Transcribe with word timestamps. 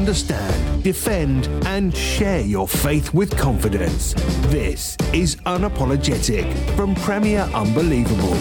Understand, 0.00 0.82
defend, 0.82 1.46
and 1.66 1.94
share 1.94 2.40
your 2.40 2.66
faith 2.66 3.12
with 3.12 3.36
confidence. 3.36 4.14
This 4.46 4.96
is 5.12 5.36
Unapologetic 5.44 6.50
from 6.74 6.94
Premier 6.94 7.42
Unbelievable. 7.52 8.34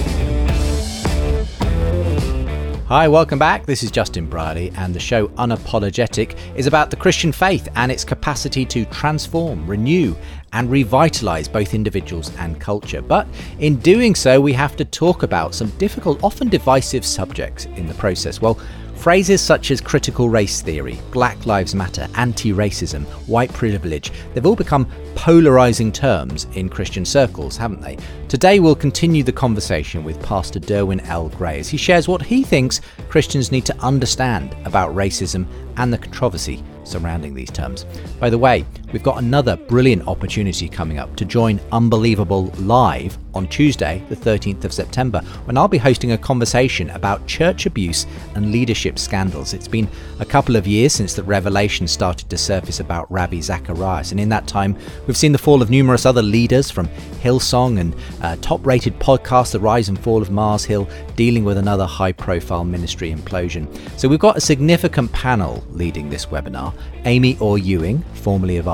Hi, 2.87 3.09
welcome 3.09 3.37
back. 3.37 3.65
This 3.65 3.83
is 3.83 3.91
Justin 3.91 4.25
Brierley, 4.25 4.71
and 4.77 4.95
the 4.95 5.01
show 5.01 5.27
Unapologetic 5.27 6.37
is 6.55 6.65
about 6.65 6.91
the 6.91 6.95
Christian 6.95 7.33
faith 7.33 7.67
and 7.75 7.91
its 7.91 8.05
capacity 8.05 8.65
to 8.65 8.85
transform, 8.85 9.67
renew, 9.67 10.15
and 10.53 10.71
revitalize 10.71 11.49
both 11.49 11.73
individuals 11.73 12.31
and 12.37 12.59
culture. 12.61 13.01
But 13.01 13.27
in 13.59 13.75
doing 13.81 14.15
so, 14.15 14.39
we 14.39 14.53
have 14.53 14.77
to 14.77 14.85
talk 14.85 15.23
about 15.23 15.53
some 15.53 15.71
difficult, 15.71 16.23
often 16.23 16.47
divisive 16.47 17.05
subjects 17.05 17.65
in 17.65 17.85
the 17.85 17.93
process. 17.95 18.41
Well, 18.41 18.57
Phrases 18.99 19.39
such 19.39 19.71
as 19.71 19.79
critical 19.79 20.27
race 20.27 20.61
theory, 20.61 20.99
Black 21.11 21.45
Lives 21.45 21.73
Matter, 21.73 22.09
anti 22.15 22.51
racism, 22.51 23.05
white 23.29 23.51
privilege, 23.53 24.11
they've 24.33 24.45
all 24.45 24.57
become 24.57 24.85
polarising 25.15 25.93
terms 25.93 26.47
in 26.55 26.67
Christian 26.67 27.05
circles, 27.05 27.55
haven't 27.55 27.79
they? 27.79 27.97
Today 28.27 28.59
we'll 28.59 28.75
continue 28.75 29.23
the 29.23 29.31
conversation 29.31 30.03
with 30.03 30.21
Pastor 30.21 30.59
Derwin 30.59 30.99
L. 31.07 31.29
Gray 31.29 31.59
as 31.59 31.69
he 31.69 31.77
shares 31.77 32.09
what 32.09 32.21
he 32.21 32.43
thinks 32.43 32.81
Christians 33.07 33.53
need 33.53 33.65
to 33.67 33.77
understand 33.77 34.53
about 34.65 34.93
racism 34.93 35.47
and 35.77 35.93
the 35.93 35.97
controversy 35.97 36.61
surrounding 36.83 37.33
these 37.33 37.51
terms. 37.51 37.85
By 38.19 38.29
the 38.29 38.37
way, 38.37 38.65
we've 38.91 39.03
got 39.03 39.17
another 39.19 39.55
brilliant 39.55 40.07
opportunity 40.07 40.67
coming 40.67 40.97
up 40.97 41.15
to 41.15 41.25
join 41.25 41.59
Unbelievable 41.71 42.45
live 42.57 43.17
on 43.33 43.47
Tuesday, 43.47 44.03
the 44.09 44.15
13th 44.15 44.63
of 44.63 44.73
September, 44.73 45.19
when 45.45 45.57
I'll 45.57 45.67
be 45.67 45.77
hosting 45.77 46.11
a 46.11 46.17
conversation 46.17 46.89
about 46.91 47.25
church 47.27 47.65
abuse 47.65 48.05
and 48.35 48.51
leadership 48.51 48.97
scandals. 48.97 49.53
It's 49.53 49.67
been 49.67 49.87
a 50.19 50.25
couple 50.25 50.55
of 50.55 50.67
years 50.67 50.93
since 50.93 51.13
the 51.13 51.23
revelation 51.23 51.87
started 51.87 52.29
to 52.29 52.37
surface 52.37 52.79
about 52.79 53.11
Ravi 53.11 53.41
Zacharias, 53.41 54.11
and 54.11 54.19
in 54.19 54.29
that 54.29 54.47
time, 54.47 54.77
we've 55.07 55.17
seen 55.17 55.31
the 55.31 55.37
fall 55.37 55.61
of 55.61 55.69
numerous 55.69 56.05
other 56.05 56.21
leaders 56.21 56.71
from 56.71 56.87
Hillsong 57.21 57.79
and 57.79 57.95
uh, 58.21 58.35
top 58.37 58.65
rated 58.65 58.97
podcast, 58.99 59.51
The 59.51 59.59
Rise 59.59 59.89
and 59.89 59.99
Fall 59.99 60.21
of 60.21 60.31
Mars 60.31 60.65
Hill, 60.65 60.89
dealing 61.15 61.43
with 61.43 61.57
another 61.57 61.85
high 61.85 62.11
profile 62.11 62.63
ministry 62.63 63.13
implosion. 63.13 63.67
So 63.99 64.07
we've 64.07 64.19
got 64.19 64.37
a 64.37 64.41
significant 64.41 65.11
panel 65.11 65.63
leading 65.71 66.09
this 66.09 66.27
webinar. 66.27 66.73
Amy 67.05 67.37
Orr 67.39 67.57
Ewing, 67.57 68.03
formerly 68.13 68.57
of 68.57 68.67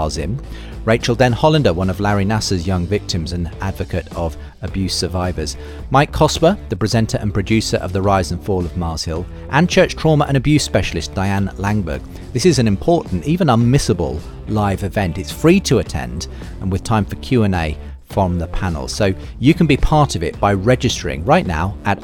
Rachael 0.85 1.15
Denhollander, 1.15 1.73
one 1.73 1.89
of 1.89 1.99
Larry 1.99 2.25
Nassar's 2.25 2.67
young 2.67 2.85
victims 2.85 3.33
and 3.33 3.47
advocate 3.61 4.07
of 4.15 4.37
abuse 4.61 4.93
survivors, 4.93 5.57
Mike 5.89 6.11
Cosper, 6.11 6.57
the 6.69 6.75
presenter 6.75 7.17
and 7.17 7.33
producer 7.33 7.77
of 7.77 7.91
The 7.91 8.01
Rise 8.01 8.31
and 8.31 8.43
Fall 8.43 8.63
of 8.63 8.77
Mars 8.77 9.03
Hill, 9.03 9.25
and 9.49 9.69
church 9.69 9.95
trauma 9.95 10.25
and 10.25 10.37
abuse 10.37 10.63
specialist 10.63 11.13
Diane 11.15 11.47
Langberg. 11.55 12.01
This 12.33 12.45
is 12.45 12.59
an 12.59 12.67
important, 12.67 13.25
even 13.25 13.47
unmissable 13.47 14.21
live 14.47 14.83
event. 14.83 15.17
It's 15.17 15.31
free 15.31 15.59
to 15.61 15.79
attend 15.79 16.27
and 16.61 16.71
with 16.71 16.83
time 16.83 17.05
for 17.05 17.15
Q&A 17.15 17.77
from 18.05 18.37
the 18.37 18.47
panel. 18.47 18.87
So 18.87 19.13
you 19.39 19.53
can 19.53 19.67
be 19.67 19.77
part 19.77 20.15
of 20.15 20.23
it 20.23 20.39
by 20.39 20.53
registering 20.53 21.25
right 21.25 21.45
now 21.45 21.77
at 21.85 21.99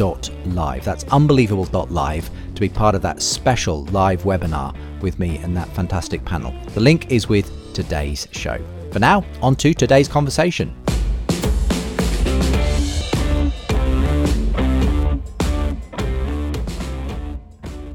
unbelievable.live. 0.00 0.84
That's 0.84 1.04
unbelievable.live 1.04 2.30
to 2.54 2.60
be 2.60 2.68
part 2.68 2.94
of 2.94 3.02
that 3.02 3.22
special 3.22 3.84
live 3.86 4.22
webinar 4.22 4.74
with 5.00 5.18
me 5.18 5.38
and 5.38 5.56
that 5.56 5.68
fantastic 5.68 6.24
panel. 6.24 6.54
The 6.74 6.80
link 6.80 7.10
is 7.10 7.28
with 7.28 7.50
today's 7.74 8.28
show. 8.32 8.58
For 8.92 8.98
now, 8.98 9.24
on 9.42 9.56
to 9.56 9.74
today's 9.74 10.08
conversation. 10.08 10.74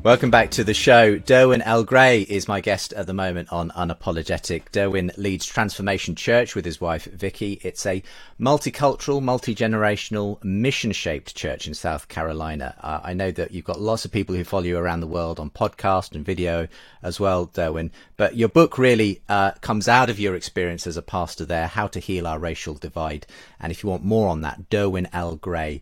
Welcome 0.02 0.32
back 0.32 0.52
to 0.52 0.64
the 0.64 0.74
show. 0.74 1.20
Derwin 1.20 1.62
L. 1.66 1.84
Gray 1.84 2.22
is 2.22 2.48
my 2.48 2.62
guest 2.62 2.94
at 2.94 3.06
the 3.06 3.14
moment 3.14 3.52
on 3.52 3.70
Unapologetic. 3.72 4.70
Derwin 4.72 5.12
leads 5.18 5.46
Transformation 5.46 6.16
Church 6.16 6.56
with 6.56 6.64
his 6.64 6.80
wife 6.80 7.04
Vicky. 7.04 7.60
It's 7.64 7.86
a 7.86 8.02
multicultural, 8.40 9.22
multi 9.22 9.54
generational, 9.54 10.42
mission 10.42 10.94
shaped 10.94 11.36
church 11.36 11.68
in 11.68 11.74
South 11.74 12.08
Carolina. 12.08 12.76
Uh, 12.80 13.02
I 13.04 13.14
know 13.14 13.30
that 13.32 13.52
you've 13.52 13.66
got 13.66 13.82
lots 13.82 14.06
of 14.06 14.12
people 14.14 14.36
who 14.36 14.46
follow 14.46 14.64
you 14.64 14.78
around 14.78 15.02
the 15.02 15.06
world 15.06 15.38
on 15.38 15.50
podcast 15.50 16.16
and 16.16 16.26
video 16.26 16.70
as 17.04 17.20
well, 17.20 17.48
Derwin. 17.48 17.92
But 18.16 18.38
your 18.38 18.50
book 18.50 18.78
really 18.78 19.22
uh, 19.28 19.52
comes 19.60 19.90
out 19.90 20.10
of 20.10 20.18
your 20.18 20.34
experience 20.34 20.88
as 20.88 20.96
a 20.96 21.02
pastor 21.02 21.44
there, 21.44 21.68
How 21.68 21.88
to 21.88 22.00
Heal 22.00 22.26
Our 22.26 22.40
Racial 22.40 22.76
Divide. 22.76 23.28
And 23.60 23.70
if 23.70 23.84
you 23.84 23.90
want 23.90 24.06
more 24.06 24.30
on 24.30 24.42
that, 24.42 24.70
Derwin 24.70 25.10
L. 25.12 25.36
Gray 25.36 25.82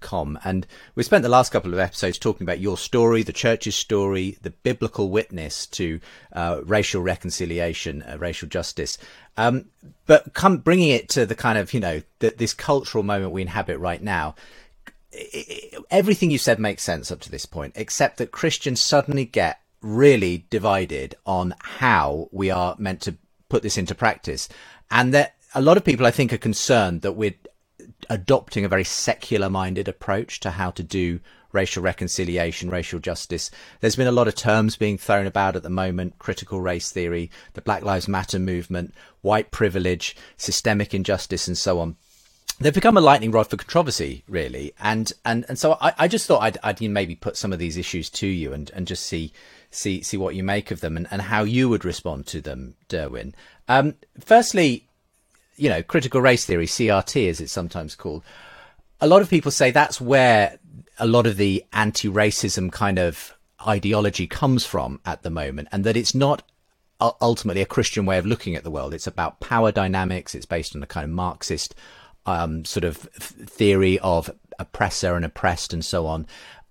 Com. 0.00 0.38
And 0.44 0.66
we 0.94 1.02
spent 1.02 1.22
the 1.22 1.28
last 1.28 1.52
couple 1.52 1.72
of 1.72 1.78
episodes 1.78 2.18
talking 2.18 2.44
about 2.44 2.60
your 2.60 2.78
story, 2.78 3.22
the 3.22 3.32
church's 3.32 3.76
story, 3.76 4.38
the 4.42 4.50
biblical 4.50 5.10
witness 5.10 5.66
to 5.68 6.00
uh, 6.32 6.60
racial 6.64 7.02
reconciliation, 7.02 8.02
uh, 8.02 8.16
racial 8.18 8.48
justice. 8.48 8.96
Um, 9.36 9.66
but 10.06 10.32
come 10.34 10.58
bringing 10.58 10.90
it 10.90 11.08
to 11.10 11.26
the 11.26 11.34
kind 11.34 11.58
of, 11.58 11.74
you 11.74 11.80
know, 11.80 12.02
the, 12.20 12.34
this 12.36 12.54
cultural 12.54 13.04
moment 13.04 13.32
we 13.32 13.42
inhabit 13.42 13.78
right 13.78 14.02
now. 14.02 14.34
everything 15.90 16.30
you 16.30 16.38
said 16.38 16.58
makes 16.58 16.82
sense 16.82 17.10
up 17.10 17.20
to 17.20 17.30
this 17.30 17.46
point, 17.46 17.72
except 17.76 18.18
that 18.18 18.32
Christians 18.32 18.80
suddenly 18.80 19.24
get 19.24 19.60
really 19.82 20.46
divided 20.50 21.14
on 21.26 21.54
how 21.60 22.28
we 22.30 22.50
are 22.50 22.76
meant 22.78 23.00
to 23.02 23.16
put 23.48 23.62
this 23.62 23.78
into 23.78 23.94
practice. 23.94 24.48
And 24.90 25.14
that 25.14 25.34
a 25.54 25.60
lot 25.60 25.76
of 25.76 25.84
people, 25.84 26.06
I 26.06 26.10
think, 26.10 26.32
are 26.32 26.38
concerned 26.38 27.02
that 27.02 27.12
we're 27.12 27.34
adopting 28.08 28.64
a 28.64 28.68
very 28.68 28.84
secular 28.84 29.50
minded 29.50 29.88
approach 29.88 30.40
to 30.40 30.50
how 30.50 30.70
to 30.72 30.82
do 30.82 31.20
racial 31.52 31.82
reconciliation, 31.82 32.70
racial 32.70 33.00
justice. 33.00 33.50
There's 33.80 33.96
been 33.96 34.06
a 34.06 34.12
lot 34.12 34.28
of 34.28 34.34
terms 34.34 34.76
being 34.76 34.98
thrown 34.98 35.26
about 35.26 35.56
at 35.56 35.62
the 35.62 35.70
moment 35.70 36.18
critical 36.18 36.60
race 36.60 36.92
theory, 36.92 37.30
the 37.54 37.60
Black 37.60 37.82
Lives 37.82 38.08
Matter 38.08 38.38
movement, 38.38 38.94
white 39.22 39.50
privilege, 39.50 40.16
systemic 40.36 40.94
injustice, 40.94 41.48
and 41.48 41.58
so 41.58 41.80
on. 41.80 41.96
They've 42.60 42.74
become 42.74 42.98
a 42.98 43.00
lightning 43.00 43.30
rod 43.30 43.48
for 43.48 43.56
controversy, 43.56 44.22
really, 44.28 44.74
and 44.78 45.10
and 45.24 45.46
and 45.48 45.58
so 45.58 45.78
I, 45.80 45.94
I 45.98 46.08
just 46.08 46.26
thought 46.26 46.42
I'd, 46.42 46.58
I'd 46.62 46.80
maybe 46.82 47.14
put 47.14 47.38
some 47.38 47.54
of 47.54 47.58
these 47.58 47.78
issues 47.78 48.10
to 48.10 48.26
you 48.26 48.52
and, 48.52 48.70
and 48.74 48.86
just 48.86 49.06
see 49.06 49.32
see 49.70 50.02
see 50.02 50.18
what 50.18 50.34
you 50.34 50.42
make 50.42 50.70
of 50.70 50.80
them 50.80 50.98
and, 50.98 51.08
and 51.10 51.22
how 51.22 51.42
you 51.44 51.70
would 51.70 51.86
respond 51.86 52.26
to 52.26 52.42
them, 52.42 52.74
Derwin. 52.90 53.32
Um, 53.66 53.94
firstly, 54.18 54.86
you 55.60 55.68
know, 55.68 55.82
critical 55.82 56.22
race 56.22 56.46
theory, 56.46 56.66
CRT 56.66 57.28
as 57.28 57.40
it's 57.40 57.52
sometimes 57.52 57.94
called, 57.94 58.24
a 58.98 59.06
lot 59.06 59.20
of 59.20 59.28
people 59.28 59.50
say 59.50 59.70
that's 59.70 60.00
where 60.00 60.58
a 60.98 61.06
lot 61.06 61.26
of 61.26 61.36
the 61.36 61.64
anti-racism 61.74 62.72
kind 62.72 62.98
of 62.98 63.36
ideology 63.66 64.26
comes 64.26 64.64
from 64.64 65.00
at 65.04 65.22
the 65.22 65.28
moment, 65.28 65.68
and 65.70 65.84
that 65.84 65.98
it's 65.98 66.14
not 66.14 66.42
ultimately 66.98 67.60
a 67.60 67.66
Christian 67.66 68.06
way 68.06 68.16
of 68.16 68.24
looking 68.24 68.56
at 68.56 68.64
the 68.64 68.70
world. 68.70 68.94
It's 68.94 69.06
about 69.06 69.40
power 69.40 69.70
dynamics. 69.70 70.34
It's 70.34 70.46
based 70.46 70.74
on 70.74 70.82
a 70.82 70.86
kind 70.86 71.04
of 71.04 71.10
Marxist 71.10 71.74
um, 72.24 72.64
sort 72.64 72.84
of 72.84 72.96
theory 72.96 73.98
of 73.98 74.30
oppressor 74.58 75.14
and 75.14 75.24
oppressed 75.24 75.72
and 75.72 75.84
so 75.84 76.06
on 76.06 76.26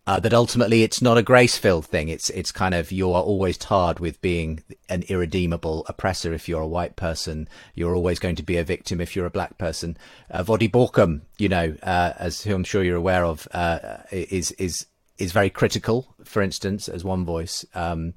uh, 0.09 0.19
that 0.19 0.33
ultimately 0.33 0.81
it's 0.81 1.03
not 1.03 1.19
a 1.19 1.21
grace-filled 1.21 1.85
thing. 1.85 2.09
It's 2.09 2.31
it's 2.31 2.51
kind 2.51 2.73
of 2.73 2.91
you 2.91 3.13
are 3.13 3.21
always 3.21 3.59
tarred 3.59 3.99
with 3.99 4.19
being 4.23 4.63
an 4.89 5.03
irredeemable 5.03 5.85
oppressor 5.87 6.33
if 6.33 6.49
you're 6.49 6.63
a 6.63 6.67
white 6.67 6.95
person. 6.95 7.47
You're 7.75 7.93
always 7.93 8.17
going 8.17 8.35
to 8.37 8.41
be 8.41 8.57
a 8.57 8.63
victim 8.63 8.99
if 8.99 9.15
you're 9.15 9.27
a 9.27 9.29
black 9.29 9.59
person. 9.59 9.97
Uh, 10.31 10.43
Voddie 10.43 10.71
Baucham, 10.71 11.21
you 11.37 11.47
know, 11.47 11.75
uh, 11.83 12.13
as 12.17 12.41
who 12.41 12.55
I'm 12.55 12.63
sure 12.63 12.83
you're 12.83 12.95
aware 12.95 13.23
of, 13.23 13.47
uh, 13.51 13.97
is 14.11 14.49
is 14.53 14.87
is 15.19 15.31
very 15.31 15.51
critical. 15.51 16.07
For 16.23 16.41
instance, 16.41 16.89
as 16.89 17.03
one 17.03 17.23
voice. 17.23 17.63
Um, 17.75 18.15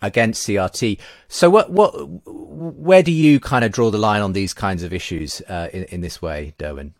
against 0.00 0.48
CRT. 0.48 0.98
So 1.28 1.50
what 1.50 1.70
what 1.70 1.90
where 2.24 3.02
do 3.02 3.12
you 3.12 3.38
kind 3.38 3.66
of 3.66 3.72
draw 3.72 3.90
the 3.90 3.98
line 3.98 4.22
on 4.22 4.32
these 4.32 4.54
kinds 4.54 4.82
of 4.82 4.94
issues 4.94 5.42
uh, 5.42 5.68
in, 5.74 5.84
in 5.84 6.00
this 6.00 6.22
way, 6.22 6.54
Derwin? 6.58 6.92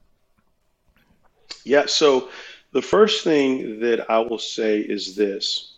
Yeah, 1.64 1.86
so 1.86 2.28
the 2.72 2.82
first 2.82 3.24
thing 3.24 3.80
that 3.80 4.10
I 4.10 4.18
will 4.18 4.38
say 4.38 4.80
is 4.80 5.16
this 5.16 5.72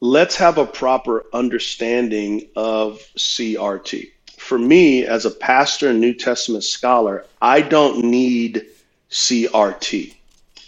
let's 0.00 0.36
have 0.36 0.58
a 0.58 0.66
proper 0.66 1.24
understanding 1.32 2.48
of 2.56 3.00
CRT. 3.16 4.10
For 4.36 4.58
me, 4.58 5.06
as 5.06 5.24
a 5.24 5.30
pastor 5.30 5.88
and 5.88 6.00
New 6.00 6.12
Testament 6.12 6.64
scholar, 6.64 7.24
I 7.40 7.62
don't 7.62 8.04
need 8.04 8.66
CRT. 9.10 10.14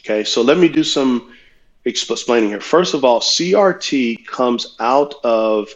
Okay, 0.00 0.24
so 0.24 0.40
let 0.40 0.56
me 0.56 0.68
do 0.68 0.82
some 0.82 1.34
explaining 1.84 2.50
here. 2.50 2.60
First 2.60 2.94
of 2.94 3.04
all, 3.04 3.20
CRT 3.20 4.26
comes 4.26 4.76
out 4.80 5.14
of 5.24 5.68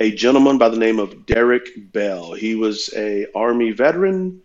a 0.00 0.10
gentleman 0.10 0.58
by 0.58 0.68
the 0.68 0.76
name 0.76 0.98
of 0.98 1.24
Derek 1.24 1.92
Bell. 1.92 2.34
He 2.34 2.54
was 2.54 2.90
a 2.94 3.26
Army 3.34 3.70
veteran. 3.72 4.42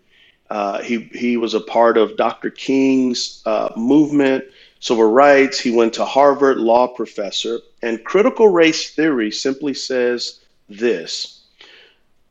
Uh, 0.49 0.81
he 0.81 1.09
he 1.13 1.37
was 1.37 1.53
a 1.53 1.59
part 1.61 1.97
of 1.97 2.17
Dr. 2.17 2.49
King's 2.49 3.41
uh, 3.45 3.71
movement, 3.75 4.45
civil 4.81 5.11
rights. 5.11 5.59
He 5.59 5.71
went 5.71 5.93
to 5.95 6.05
Harvard, 6.05 6.57
law 6.59 6.87
professor, 6.87 7.59
and 7.81 8.03
critical 8.03 8.49
race 8.49 8.93
theory 8.93 9.31
simply 9.31 9.73
says 9.75 10.41
this: 10.69 11.41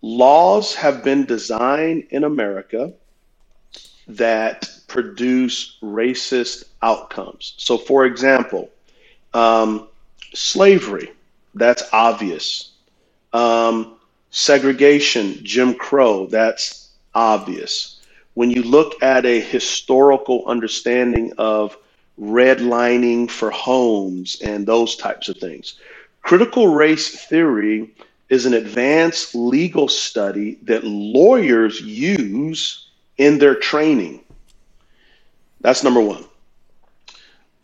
laws 0.03 0.75
have 0.75 1.03
been 1.05 1.25
designed 1.27 2.09
in 2.11 2.25
America 2.25 2.93
that 4.09 4.69
produce 4.89 5.79
racist 5.83 6.65
outcomes. 6.83 7.55
So, 7.59 7.79
for 7.79 8.05
example, 8.07 8.71
um, 9.35 9.89
slavery, 10.35 11.13
that's 11.55 11.85
obvious. 11.93 12.73
Um, 13.33 13.97
segregation, 14.31 15.39
Jim 15.45 15.75
Crow, 15.75 16.27
that's 16.27 16.91
obvious. 17.15 18.01
When 18.35 18.51
you 18.51 18.63
look 18.65 19.03
at 19.03 19.27
a 19.27 19.41
historical 19.41 20.45
understanding 20.47 21.33
of 21.39 21.77
redlining 22.21 23.31
for 23.31 23.51
homes 23.51 24.41
and 24.43 24.67
those 24.67 24.97
types 24.97 25.29
of 25.29 25.37
things, 25.39 25.75
critical 26.23 26.69
race 26.69 27.25
theory 27.27 27.91
is 28.29 28.47
an 28.47 28.55
advanced 28.55 29.35
legal 29.35 29.89
study 29.89 30.59
that 30.63 30.85
lawyers 30.85 31.81
use 31.81 32.89
in 33.19 33.39
their 33.39 33.55
training. 33.55 34.21
That's 35.61 35.83
number 35.83 36.01
one. 36.01 36.25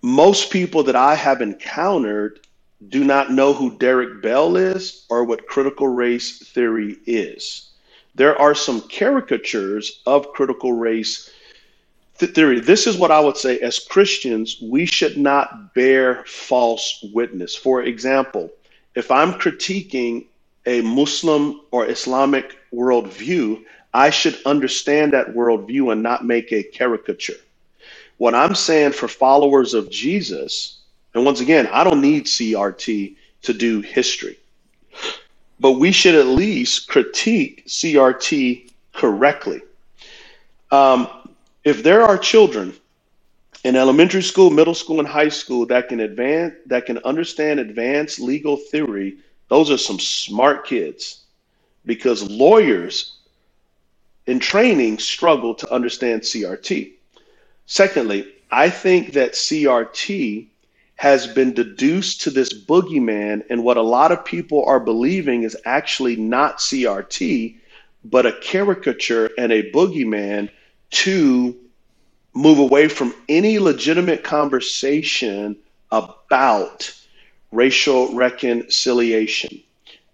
Most 0.02 0.50
people 0.50 0.82
that 0.84 0.96
I 0.96 1.14
have 1.14 1.40
encountered 1.40 2.40
do 2.88 3.04
not 3.04 3.32
know 3.32 3.54
who 3.54 3.76
Derek 3.78 4.22
Bell 4.22 4.56
is 4.56 5.06
or 5.08 5.24
what 5.24 5.46
critical 5.46 5.88
race 5.88 6.38
theory 6.38 6.98
is. 7.06 7.70
There 8.14 8.38
are 8.40 8.54
some 8.54 8.82
caricatures 8.82 10.02
of 10.06 10.32
critical 10.32 10.72
race 10.72 11.30
th- 12.18 12.34
theory. 12.34 12.60
This 12.60 12.86
is 12.86 12.96
what 12.96 13.10
I 13.10 13.20
would 13.20 13.36
say 13.36 13.58
as 13.60 13.78
Christians, 13.78 14.58
we 14.62 14.86
should 14.86 15.16
not 15.16 15.74
bear 15.74 16.24
false 16.24 17.04
witness. 17.12 17.54
For 17.54 17.82
example, 17.82 18.50
if 18.94 19.10
I'm 19.10 19.34
critiquing 19.34 20.26
a 20.66 20.80
Muslim 20.80 21.60
or 21.70 21.88
Islamic 21.88 22.56
worldview, 22.72 23.62
I 23.94 24.10
should 24.10 24.38
understand 24.44 25.12
that 25.12 25.34
worldview 25.34 25.92
and 25.92 26.02
not 26.02 26.24
make 26.24 26.52
a 26.52 26.62
caricature. 26.62 27.40
What 28.18 28.34
I'm 28.34 28.54
saying 28.54 28.92
for 28.92 29.08
followers 29.08 29.74
of 29.74 29.90
Jesus, 29.90 30.78
and 31.14 31.24
once 31.24 31.40
again, 31.40 31.66
I 31.68 31.84
don't 31.84 32.00
need 32.00 32.24
CRT 32.24 33.16
to 33.42 33.52
do 33.52 33.80
history, 33.80 34.38
but 35.60 35.72
we 35.72 35.92
should 35.92 36.14
at 36.14 36.26
least 36.26 36.88
critique 36.88 37.64
CRT 37.66 38.70
correctly. 38.92 39.62
Um, 40.70 41.08
if 41.66 41.82
there 41.82 42.02
are 42.02 42.16
children 42.16 42.72
in 43.64 43.74
elementary 43.74 44.22
school, 44.22 44.50
middle 44.50 44.72
school, 44.72 45.00
and 45.00 45.08
high 45.08 45.28
school 45.28 45.66
that 45.66 45.88
can 45.88 45.98
advance, 45.98 46.54
that 46.66 46.86
can 46.86 46.98
understand 46.98 47.58
advanced 47.58 48.20
legal 48.20 48.56
theory, 48.56 49.16
those 49.48 49.68
are 49.68 49.76
some 49.76 49.98
smart 49.98 50.64
kids, 50.64 51.24
because 51.84 52.22
lawyers 52.30 53.16
in 54.28 54.38
training 54.38 55.00
struggle 55.00 55.56
to 55.56 55.68
understand 55.74 56.22
CRT. 56.22 56.92
Secondly, 57.66 58.32
I 58.52 58.70
think 58.70 59.14
that 59.14 59.32
CRT 59.32 60.46
has 60.94 61.26
been 61.26 61.52
deduced 61.52 62.20
to 62.20 62.30
this 62.30 62.52
boogeyman, 62.52 63.44
and 63.50 63.64
what 63.64 63.76
a 63.76 63.82
lot 63.82 64.12
of 64.12 64.24
people 64.24 64.64
are 64.66 64.78
believing 64.78 65.42
is 65.42 65.56
actually 65.64 66.14
not 66.14 66.58
CRT, 66.58 67.56
but 68.04 68.24
a 68.24 68.38
caricature 68.38 69.30
and 69.36 69.50
a 69.50 69.68
boogeyman 69.72 70.48
to 70.90 71.56
move 72.34 72.58
away 72.58 72.88
from 72.88 73.14
any 73.28 73.58
legitimate 73.58 74.22
conversation 74.22 75.56
about 75.90 76.92
racial 77.52 78.14
reconciliation. 78.14 79.62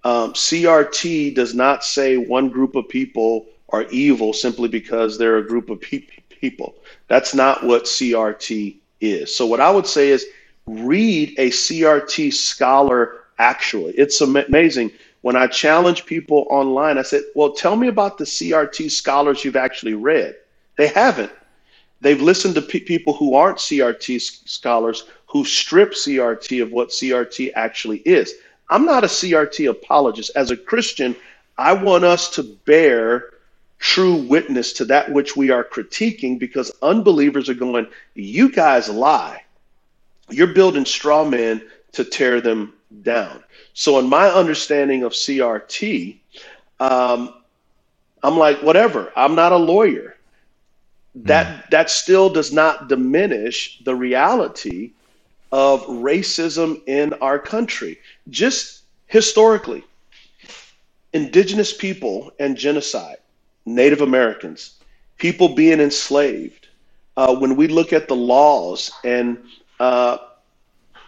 Um, 0.04 0.32
CRT 0.32 1.34
does 1.34 1.54
not 1.54 1.84
say 1.84 2.16
one 2.16 2.48
group 2.48 2.76
of 2.76 2.88
people 2.88 3.46
are 3.70 3.84
evil 3.90 4.32
simply 4.32 4.68
because 4.68 5.18
they're 5.18 5.38
a 5.38 5.46
group 5.46 5.70
of 5.70 5.80
pe- 5.80 6.06
people. 6.28 6.74
That's 7.08 7.34
not 7.34 7.64
what 7.64 7.84
CRT 7.84 8.76
is. 9.00 9.34
So, 9.34 9.46
what 9.46 9.60
I 9.60 9.70
would 9.70 9.86
say 9.86 10.08
is 10.08 10.26
read 10.66 11.34
a 11.38 11.50
CRT 11.50 12.32
scholar 12.32 13.20
actually. 13.38 13.92
It's 13.94 14.20
amazing. 14.20 14.92
When 15.22 15.36
I 15.36 15.46
challenge 15.46 16.04
people 16.06 16.46
online, 16.50 16.98
I 16.98 17.02
said, 17.02 17.22
Well, 17.34 17.52
tell 17.52 17.76
me 17.76 17.88
about 17.88 18.18
the 18.18 18.24
CRT 18.24 18.90
scholars 18.90 19.44
you've 19.44 19.56
actually 19.56 19.94
read. 19.94 20.36
They 20.76 20.88
haven't. 20.88 21.32
They've 22.00 22.20
listened 22.20 22.56
to 22.56 22.62
pe- 22.62 22.80
people 22.80 23.12
who 23.14 23.34
aren't 23.34 23.58
CRT 23.58 24.20
scholars 24.48 25.04
who 25.26 25.44
strip 25.44 25.92
CRT 25.92 26.62
of 26.62 26.72
what 26.72 26.90
CRT 26.90 27.52
actually 27.54 27.98
is. 27.98 28.34
I'm 28.68 28.84
not 28.84 29.04
a 29.04 29.06
CRT 29.06 29.70
apologist. 29.70 30.30
As 30.34 30.50
a 30.50 30.56
Christian, 30.56 31.16
I 31.56 31.72
want 31.72 32.04
us 32.04 32.30
to 32.34 32.42
bear 32.42 33.30
true 33.78 34.14
witness 34.14 34.72
to 34.74 34.84
that 34.86 35.10
which 35.12 35.36
we 35.36 35.50
are 35.50 35.64
critiquing 35.64 36.38
because 36.38 36.70
unbelievers 36.82 37.48
are 37.48 37.54
going, 37.54 37.86
You 38.14 38.50
guys 38.50 38.88
lie. 38.88 39.42
You're 40.28 40.54
building 40.54 40.84
straw 40.84 41.24
men 41.24 41.62
to 41.92 42.04
tear 42.04 42.40
them 42.40 42.74
down. 43.02 43.42
So, 43.74 43.98
in 43.98 44.08
my 44.08 44.28
understanding 44.28 45.02
of 45.02 45.12
CRT, 45.12 46.18
um, 46.78 47.34
I'm 48.22 48.36
like, 48.36 48.62
whatever. 48.62 49.12
I'm 49.16 49.34
not 49.34 49.52
a 49.52 49.56
lawyer. 49.56 50.16
That 51.14 51.46
mm. 51.46 51.70
that 51.70 51.90
still 51.90 52.30
does 52.30 52.52
not 52.52 52.88
diminish 52.88 53.80
the 53.84 53.94
reality 53.94 54.92
of 55.50 55.84
racism 55.86 56.80
in 56.86 57.12
our 57.14 57.38
country. 57.38 57.98
Just 58.30 58.82
historically, 59.06 59.84
indigenous 61.12 61.72
people 61.72 62.32
and 62.38 62.56
genocide 62.56 63.18
Native 63.66 64.00
Americans, 64.00 64.78
people 65.18 65.54
being 65.54 65.80
enslaved. 65.80 66.68
Uh, 67.14 67.36
when 67.36 67.56
we 67.56 67.68
look 67.68 67.92
at 67.92 68.08
the 68.08 68.16
laws, 68.16 68.90
and 69.04 69.36
uh, 69.80 70.16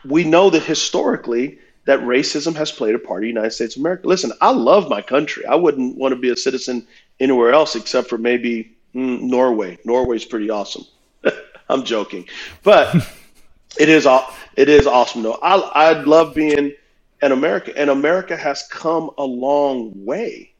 we 0.05 0.23
know 0.23 0.51
that 0.51 0.63
historically 0.63 1.59
that 1.87 2.01
racism 2.01 2.55
has 2.55 2.71
played 2.71 2.95
a 2.95 2.99
part 2.99 3.23
in 3.23 3.29
the 3.29 3.29
United 3.29 3.51
States 3.51 3.77
of 3.77 3.81
America. 3.81 4.07
Listen, 4.07 4.33
I 4.41 4.51
love 4.51 4.89
my 4.89 5.03
country. 5.03 5.45
I 5.47 5.55
wouldn't 5.55 5.97
want 5.97 6.15
to 6.15 6.21
be 6.21 6.31
a 6.31 6.37
citizen 6.37 6.87
anywhere 7.21 7.53
else 7.53 7.77
except 7.77 8.09
for 8.09 8.19
maybe 8.19 8.74
mm, 8.95 9.21
Norway. 9.21 9.79
Norway's 9.85 10.25
pretty 10.25 10.51
awesome. 10.51 10.85
I'm 11.69 11.85
joking, 11.85 12.27
but 12.63 12.95
it 13.79 13.89
is 13.89 14.07
it 14.57 14.69
is 14.69 14.87
awesome 14.87 15.23
though. 15.23 15.39
I 15.43 15.57
I 15.57 16.03
love 16.03 16.35
being 16.35 16.73
in 17.23 17.33
America, 17.33 17.73
and 17.77 17.91
America 17.91 18.37
has 18.37 18.67
come 18.71 19.11
a 19.19 19.25
long 19.25 19.93
way. 20.05 20.53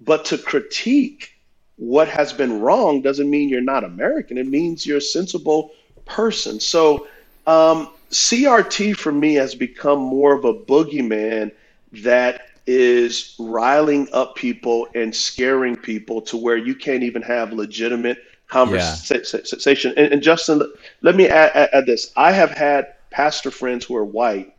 But 0.00 0.24
to 0.26 0.38
critique 0.38 1.32
what 1.76 2.08
has 2.08 2.32
been 2.32 2.60
wrong 2.60 3.02
doesn't 3.02 3.28
mean 3.28 3.48
you're 3.48 3.60
not 3.60 3.84
American. 3.84 4.38
It 4.38 4.46
means 4.46 4.86
you're 4.86 4.98
a 4.98 5.00
sensible 5.00 5.72
person. 6.04 6.60
So 6.60 7.06
um, 7.46 7.90
CRT 8.10 8.96
for 8.96 9.12
me 9.12 9.34
has 9.34 9.54
become 9.54 9.98
more 9.98 10.34
of 10.34 10.44
a 10.44 10.54
boogeyman 10.54 11.52
that 11.92 12.48
is 12.66 13.34
riling 13.38 14.08
up 14.12 14.34
people 14.34 14.88
and 14.94 15.14
scaring 15.14 15.76
people 15.76 16.20
to 16.20 16.36
where 16.36 16.56
you 16.56 16.74
can't 16.74 17.02
even 17.02 17.22
have 17.22 17.52
legitimate 17.52 18.18
conversation. 18.48 19.92
Yeah. 19.96 20.02
And, 20.02 20.12
and, 20.14 20.22
Justin, 20.22 20.62
let 21.02 21.16
me 21.16 21.28
add, 21.28 21.52
add, 21.54 21.68
add 21.72 21.86
this. 21.86 22.12
I 22.16 22.32
have 22.32 22.50
had 22.50 22.94
pastor 23.10 23.50
friends 23.50 23.84
who 23.84 23.96
are 23.96 24.04
white 24.04 24.54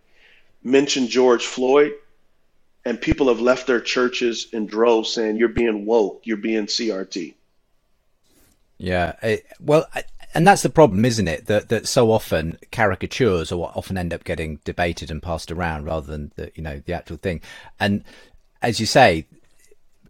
mention 0.63 1.07
George 1.07 1.45
Floyd 1.45 1.93
and 2.85 2.99
people 2.99 3.27
have 3.27 3.41
left 3.41 3.67
their 3.67 3.81
churches 3.81 4.47
in 4.53 4.65
droves 4.65 5.11
saying 5.11 5.35
you're 5.35 5.49
being 5.49 5.85
woke, 5.85 6.21
you're 6.23 6.37
being 6.37 6.65
CRT. 6.65 7.33
Yeah, 8.77 9.15
it, 9.21 9.45
well, 9.59 9.87
and 10.33 10.45
that's 10.45 10.61
the 10.61 10.69
problem, 10.69 11.05
isn't 11.05 11.27
it? 11.27 11.45
That 11.47 11.69
that 11.69 11.87
so 11.87 12.11
often 12.11 12.57
caricatures 12.71 13.51
are 13.51 13.57
what 13.57 13.75
often 13.75 13.97
end 13.97 14.13
up 14.13 14.23
getting 14.23 14.59
debated 14.63 15.09
and 15.09 15.21
passed 15.21 15.51
around 15.51 15.85
rather 15.85 16.07
than 16.07 16.31
the 16.35 16.51
you 16.55 16.63
know 16.63 16.81
the 16.85 16.93
actual 16.93 17.17
thing. 17.17 17.41
And 17.79 18.03
as 18.61 18.79
you 18.79 18.85
say, 18.85 19.25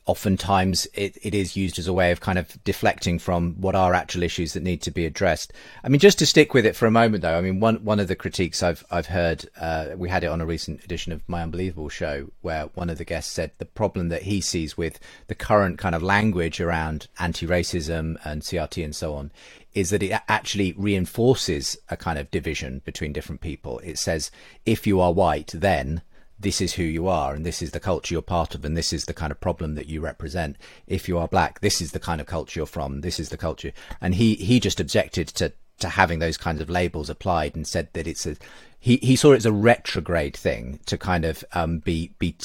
oftentimes 0.08 0.88
it, 0.94 1.18
it 1.22 1.36
is 1.36 1.56
used 1.56 1.78
as 1.78 1.88
a 1.88 1.94
way 1.94 2.12
of 2.12 2.22
kind 2.22 2.40
of 2.40 2.62
deflecting 2.64 3.20
from 3.20 3.54
what 3.62 3.76
are 3.76 3.94
actual 3.94 4.24
issues 4.24 4.54
that 4.54 4.64
need 4.64 4.82
to 4.82 4.90
be 4.90 5.06
addressed. 5.06 5.54
I 5.84 5.90
mean, 5.90 6.00
just 6.00 6.18
to 6.20 6.26
stick 6.26 6.54
with 6.54 6.66
it 6.66 6.76
for 6.76 6.86
a 6.86 6.92
moment, 6.92 7.22
though, 7.22 7.38
I 7.38 7.42
mean, 7.42 7.60
one 7.60 7.84
one 7.84 8.00
of 8.00 8.08
the 8.08 8.16
critiques 8.16 8.64
I've 8.64 8.86
I've 8.90 9.08
heard, 9.08 9.48
uh, 9.60 9.90
we 9.96 10.10
had 10.10 10.24
it 10.24 10.28
on 10.28 10.42
a 10.42 10.46
recent 10.46 10.84
edition 10.84 11.12
of 11.12 11.28
My 11.28 11.44
Unbelievable 11.44 11.90
show, 11.90 12.32
where 12.42 12.68
one 12.74 12.90
of 12.90 12.98
the 12.98 13.06
guests 13.06 13.32
said 13.32 13.52
the 13.58 13.66
problem 13.66 14.10
that 14.10 14.24
he 14.24 14.42
sees 14.42 14.78
with 14.78 15.00
the 15.28 15.36
current 15.36 15.78
kind 15.78 15.94
of 15.94 16.02
language 16.02 16.60
around 16.62 17.08
anti-racism 17.20 18.18
and 18.24 18.42
CRT 18.42 18.84
and 18.84 18.96
so 18.96 19.14
on 19.14 19.32
is 19.74 19.92
that 19.92 20.02
it 20.02 20.20
actually 20.28 20.74
reinforces 20.76 21.78
a 21.90 21.96
kind 21.96 22.18
of 22.18 22.32
division 22.32 22.82
between 22.84 23.14
different 23.14 23.42
people. 23.42 23.78
It 23.80 24.00
says 24.00 24.32
if 24.66 24.88
you 24.88 25.00
are 25.00 25.14
white, 25.14 25.52
then 25.54 26.02
this 26.40 26.62
is 26.62 26.74
who 26.74 26.84
you 26.84 27.08
are 27.08 27.34
and 27.34 27.46
this 27.46 27.62
is 27.62 27.72
the 27.72 27.80
culture 27.80 28.14
you're 28.14 28.22
part 28.22 28.54
of 28.54 28.64
and 28.64 28.78
this 28.78 28.94
is 28.94 29.06
the 29.06 29.14
kind 29.14 29.32
of 29.32 29.40
problem 29.40 29.76
that 29.76 29.88
you 29.88 30.02
represent. 30.02 30.56
If 30.86 31.08
you 31.08 31.18
are 31.18 31.28
black 31.28 31.62
this 31.62 31.82
is 31.82 31.92
the 31.92 32.00
kind 32.00 32.22
of 32.22 32.28
culture 32.28 32.60
you're 32.60 32.68
from 32.68 33.02
this 33.02 33.20
is 33.20 33.30
the 33.30 33.38
culture. 33.38 33.72
And 34.02 34.16
he 34.16 34.36
he 34.36 34.60
just 34.60 34.80
objected 34.80 35.28
to 35.30 35.54
to 35.80 35.90
having 35.90 36.20
those 36.20 36.38
kinds 36.38 36.62
of 36.62 36.70
labels 36.70 37.10
applied 37.10 37.56
and 37.56 37.68
said 37.68 37.90
that 37.94 38.08
it's 38.08 38.26
a 38.26 38.36
he 38.80 38.98
he 38.98 39.16
saw 39.16 39.34
it 39.34 39.38
as 39.38 39.46
a 39.46 39.52
retrograde 39.52 40.36
thing 40.36 40.80
to 40.86 40.98
kind 40.98 41.26
of 41.26 41.44
um 41.54 41.80
be 41.80 42.12
be 42.20 42.36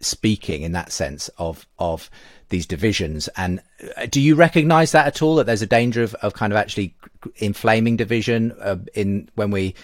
speaking 0.00 0.62
in 0.62 0.72
that 0.72 0.92
sense 0.92 1.28
of 1.38 1.66
of 1.78 2.10
these 2.48 2.66
divisions. 2.66 3.28
And 3.36 3.60
uh, 3.96 4.06
do 4.06 4.20
you 4.20 4.34
recognize 4.34 4.92
that 4.92 5.06
at 5.06 5.22
all 5.22 5.36
that 5.36 5.46
there's 5.46 5.62
a 5.62 5.66
danger 5.66 6.02
of, 6.02 6.14
of 6.16 6.34
kind 6.34 6.52
of 6.52 6.56
actually 6.56 6.94
inflaming 7.36 7.96
division 7.96 8.52
uh, 8.60 8.76
in 8.94 9.28
when 9.34 9.50
we 9.50 9.74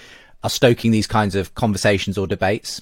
are 0.43 0.51
stoking 0.51 0.91
these 0.91 1.07
kinds 1.07 1.35
of 1.35 1.55
conversations 1.55 2.17
or 2.19 2.27
debates 2.27 2.81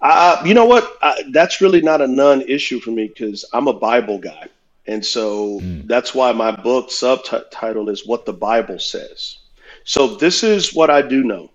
uh, 0.00 0.42
you 0.44 0.54
know 0.54 0.66
what? 0.66 0.96
Uh, 1.00 1.14
that's 1.30 1.60
really 1.60 1.80
not 1.80 2.00
a 2.00 2.06
non-issue 2.06 2.80
for 2.80 2.90
me 2.90 3.08
because 3.08 3.44
I'm 3.52 3.68
a 3.68 3.72
Bible 3.72 4.18
guy, 4.18 4.48
and 4.86 5.04
so 5.04 5.60
mm. 5.60 5.86
that's 5.86 6.14
why 6.14 6.32
my 6.32 6.50
book 6.50 6.90
subtitle 6.90 7.88
is 7.88 8.06
"What 8.06 8.26
the 8.26 8.32
Bible 8.32 8.78
Says." 8.78 9.38
So 9.84 10.16
this 10.16 10.42
is 10.42 10.74
what 10.74 10.90
I 10.90 11.00
do 11.00 11.24
know: 11.24 11.50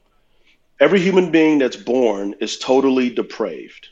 every 0.79 0.99
human 0.99 1.31
being 1.31 1.59
that's 1.59 1.75
born 1.75 2.33
is 2.39 2.57
totally 2.57 3.09
depraved. 3.09 3.89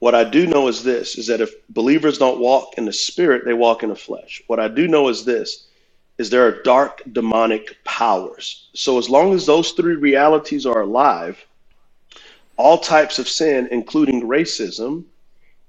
What 0.00 0.14
I 0.14 0.24
do 0.24 0.46
know 0.46 0.68
is 0.68 0.84
this: 0.84 1.16
is 1.16 1.26
that 1.28 1.40
if 1.40 1.50
believers 1.70 2.18
don't 2.18 2.40
walk 2.40 2.74
in 2.76 2.84
the 2.84 2.92
spirit, 2.92 3.44
they 3.46 3.54
walk 3.54 3.82
in 3.82 3.88
the 3.88 3.96
flesh. 3.96 4.42
What 4.48 4.60
I 4.60 4.68
do 4.68 4.86
know 4.86 5.08
is 5.08 5.24
this: 5.24 5.68
is 6.18 6.28
there 6.28 6.46
are 6.46 6.62
dark 6.62 7.00
demonic 7.12 7.82
powers. 7.84 8.68
So 8.74 8.98
as 8.98 9.08
long 9.08 9.32
as 9.32 9.46
those 9.46 9.72
three 9.72 9.96
realities 9.96 10.66
are 10.66 10.82
alive 10.82 11.42
all 12.62 12.78
types 12.78 13.18
of 13.18 13.28
sin, 13.28 13.68
including 13.72 14.22
racism, 14.22 15.04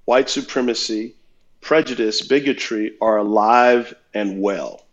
white 0.05 0.29
supremacy, 0.29 1.15
prejudice, 1.62 2.21
bigotry, 2.21 2.95
are 3.01 3.17
alive 3.17 3.95
and 4.13 4.41
well. 4.41 4.85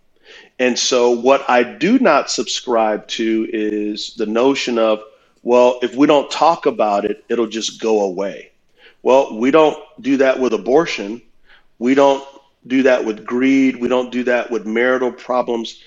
And 0.58 0.78
so, 0.78 1.10
what 1.12 1.48
I 1.50 1.62
do 1.64 1.98
not 2.00 2.30
subscribe 2.30 3.06
to 3.08 3.48
is 3.52 4.14
the 4.16 4.26
notion 4.26 4.78
of, 4.78 5.02
well, 5.42 5.80
if 5.82 5.94
we 5.96 6.06
don't 6.08 6.30
talk 6.30 6.66
about 6.66 7.04
it, 7.04 7.24
it'll 7.28 7.48
just 7.48 7.80
go 7.80 8.02
away. 8.02 8.52
Well, 9.02 9.38
we 9.38 9.50
don't 9.52 9.78
do 10.00 10.18
that 10.18 10.40
with 10.40 10.54
abortion. 10.54 11.22
We 11.78 11.94
don't 11.94 12.24
do 12.66 12.84
that 12.84 13.04
with 13.04 13.26
greed. 13.26 13.76
We 13.76 13.88
don't 13.88 14.12
do 14.12 14.24
that 14.24 14.50
with 14.50 14.66
marital 14.66 15.12
problems. 15.12 15.82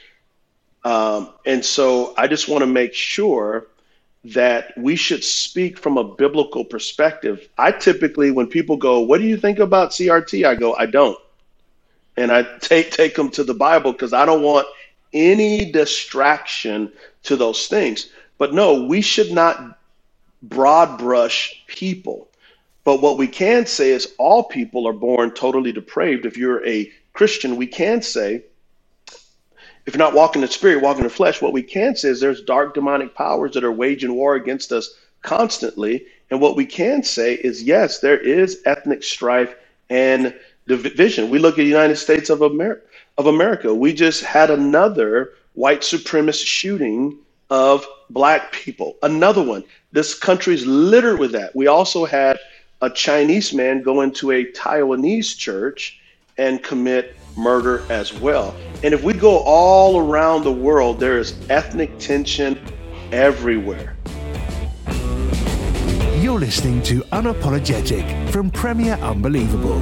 Um, 0.83 1.33
and 1.45 1.65
so, 1.65 2.13
I 2.17 2.27
just 2.27 2.49
want 2.49 2.61
to 2.63 2.67
make 2.67 2.93
sure 2.93 3.67
that 4.25 4.73
we 4.77 4.95
should 4.95 5.23
speak 5.23 5.77
from 5.77 5.97
a 5.97 6.03
biblical 6.03 6.63
perspective. 6.63 7.49
I 7.57 7.71
typically, 7.71 8.31
when 8.31 8.47
people 8.47 8.77
go, 8.77 9.01
"What 9.01 9.19
do 9.19 9.27
you 9.27 9.37
think 9.37 9.59
about 9.59 9.93
CRT?" 9.93 10.45
I 10.45 10.55
go, 10.55 10.73
"I 10.75 10.85
don't," 10.85 11.17
and 12.15 12.31
I 12.31 12.43
take 12.59 12.91
take 12.91 13.15
them 13.15 13.29
to 13.31 13.43
the 13.43 13.53
Bible 13.53 13.91
because 13.91 14.13
I 14.13 14.25
don't 14.25 14.41
want 14.41 14.67
any 15.13 15.71
distraction 15.71 16.91
to 17.23 17.35
those 17.35 17.67
things. 17.67 18.09
But 18.37 18.53
no, 18.53 18.83
we 18.83 19.01
should 19.01 19.31
not 19.31 19.77
broad 20.41 20.97
brush 20.97 21.63
people. 21.67 22.27
But 22.83 23.01
what 23.01 23.17
we 23.17 23.27
can 23.27 23.65
say 23.65 23.91
is 23.91 24.13
all 24.17 24.43
people 24.43 24.87
are 24.87 24.93
born 24.93 25.31
totally 25.31 25.71
depraved. 25.71 26.25
If 26.25 26.37
you're 26.37 26.65
a 26.67 26.91
Christian, 27.13 27.55
we 27.55 27.67
can 27.67 28.01
say 28.01 28.43
if 29.85 29.93
you're 29.93 29.99
not 29.99 30.13
walking 30.13 30.41
the 30.41 30.47
spirit, 30.47 30.81
walking 30.81 31.01
in 31.01 31.07
the 31.07 31.13
flesh, 31.13 31.41
what 31.41 31.53
we 31.53 31.63
can 31.63 31.95
say 31.95 32.09
is 32.09 32.19
there's 32.19 32.41
dark 32.41 32.73
demonic 32.73 33.15
powers 33.15 33.53
that 33.53 33.63
are 33.63 33.71
waging 33.71 34.13
war 34.13 34.35
against 34.35 34.71
us 34.71 34.95
constantly. 35.21 36.05
And 36.29 36.39
what 36.39 36.55
we 36.55 36.65
can 36.65 37.03
say 37.03 37.35
is 37.35 37.63
yes, 37.63 37.99
there 37.99 38.17
is 38.17 38.61
ethnic 38.65 39.03
strife 39.03 39.55
and 39.89 40.33
division. 40.67 41.29
We 41.29 41.39
look 41.39 41.55
at 41.55 41.63
the 41.63 41.65
United 41.65 41.97
States 41.97 42.29
of 42.29 42.41
America. 42.41 42.81
Of 43.17 43.27
America, 43.27 43.73
we 43.75 43.93
just 43.93 44.23
had 44.23 44.49
another 44.49 45.33
white 45.53 45.81
supremacist 45.81 46.45
shooting 46.45 47.17
of 47.49 47.85
black 48.09 48.51
people. 48.51 48.95
Another 49.03 49.43
one. 49.43 49.63
This 49.91 50.17
country's 50.17 50.65
littered 50.65 51.19
with 51.19 51.33
that. 51.33 51.55
We 51.55 51.67
also 51.67 52.05
had 52.05 52.39
a 52.81 52.89
Chinese 52.89 53.53
man 53.53 53.83
go 53.83 54.01
into 54.01 54.31
a 54.31 54.45
Taiwanese 54.45 55.37
church 55.37 55.99
and 56.37 56.63
commit 56.63 57.15
murder 57.37 57.83
as 57.89 58.13
well. 58.13 58.55
And 58.83 58.93
if 58.93 59.03
we 59.03 59.13
go 59.13 59.39
all 59.39 59.99
around 59.99 60.43
the 60.43 60.51
world, 60.51 60.99
there 60.99 61.17
is 61.17 61.35
ethnic 61.49 61.97
tension 61.99 62.59
everywhere. 63.11 63.95
You're 66.19 66.39
listening 66.39 66.81
to 66.83 67.01
Unapologetic 67.11 68.29
from 68.29 68.49
Premier 68.49 68.93
Unbelievable. 68.95 69.79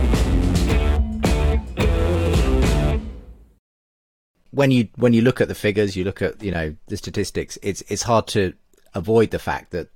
When 4.52 4.70
you 4.72 4.90
when 4.96 5.14
you 5.14 5.22
look 5.22 5.40
at 5.40 5.48
the 5.48 5.56
figures, 5.56 5.96
you 5.96 6.04
look 6.04 6.22
at 6.22 6.44
you 6.44 6.52
know 6.52 6.76
the 6.88 6.98
statistics. 6.98 7.58
It's 7.62 7.82
it's 7.88 8.04
hard 8.04 8.28
to 8.30 8.54
avoid 8.94 9.32
the 9.32 9.40
fact 9.40 9.72
that 9.72 9.90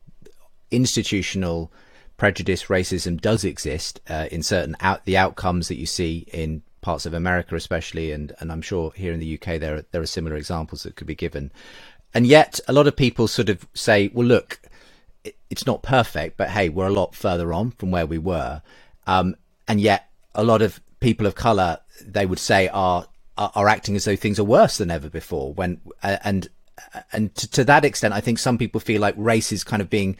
institutional 0.71 1.71
prejudice, 2.17 2.65
racism 2.65 3.19
does 3.19 3.43
exist 3.43 4.00
uh, 4.09 4.27
in 4.31 4.43
certain 4.43 4.75
out 4.79 5.05
the 5.05 5.17
outcomes 5.17 5.67
that 5.67 5.77
you 5.77 5.85
see 5.85 6.25
in 6.31 6.62
parts 6.85 7.07
of 7.07 7.15
America, 7.15 7.55
especially, 7.55 8.11
and, 8.11 8.31
and 8.39 8.51
I'm 8.51 8.61
sure 8.61 8.93
here 8.95 9.11
in 9.11 9.19
the 9.19 9.33
UK 9.33 9.59
there 9.59 9.77
are, 9.77 9.85
there 9.91 10.03
are 10.03 10.05
similar 10.05 10.35
examples 10.35 10.83
that 10.83 10.95
could 10.95 11.07
be 11.07 11.15
given. 11.15 11.51
And 12.13 12.27
yet, 12.27 12.59
a 12.67 12.73
lot 12.73 12.85
of 12.85 12.95
people 12.95 13.27
sort 13.27 13.49
of 13.49 13.67
say, 13.73 14.11
well, 14.13 14.27
look, 14.27 14.59
it, 15.23 15.35
it's 15.49 15.65
not 15.65 15.81
perfect, 15.81 16.37
but 16.37 16.49
hey, 16.49 16.69
we're 16.69 16.85
a 16.85 16.93
lot 16.93 17.15
further 17.15 17.51
on 17.53 17.71
from 17.71 17.89
where 17.89 18.05
we 18.05 18.19
were. 18.19 18.61
Um, 19.07 19.35
and 19.67 19.81
yet, 19.81 20.11
a 20.35 20.43
lot 20.43 20.61
of 20.61 20.79
people 20.99 21.25
of 21.25 21.33
color, 21.33 21.79
they 22.05 22.27
would 22.27 22.39
say, 22.39 22.67
are 22.67 23.07
are, 23.37 23.67
acting 23.67 23.97
as 23.97 24.05
though 24.05 24.15
things 24.15 24.39
are 24.39 24.45
worse 24.45 24.77
than 24.77 24.89
ever 24.89 25.09
before. 25.09 25.53
When 25.53 25.81
uh, 26.03 26.17
and 26.23 26.47
and 27.11 27.33
to, 27.35 27.51
to 27.51 27.63
that 27.65 27.83
extent, 27.83 28.13
I 28.13 28.21
think 28.21 28.39
some 28.39 28.57
people 28.57 28.79
feel 28.79 29.01
like 29.01 29.15
race 29.17 29.51
is 29.51 29.63
kind 29.63 29.81
of 29.81 29.89
being 29.89 30.15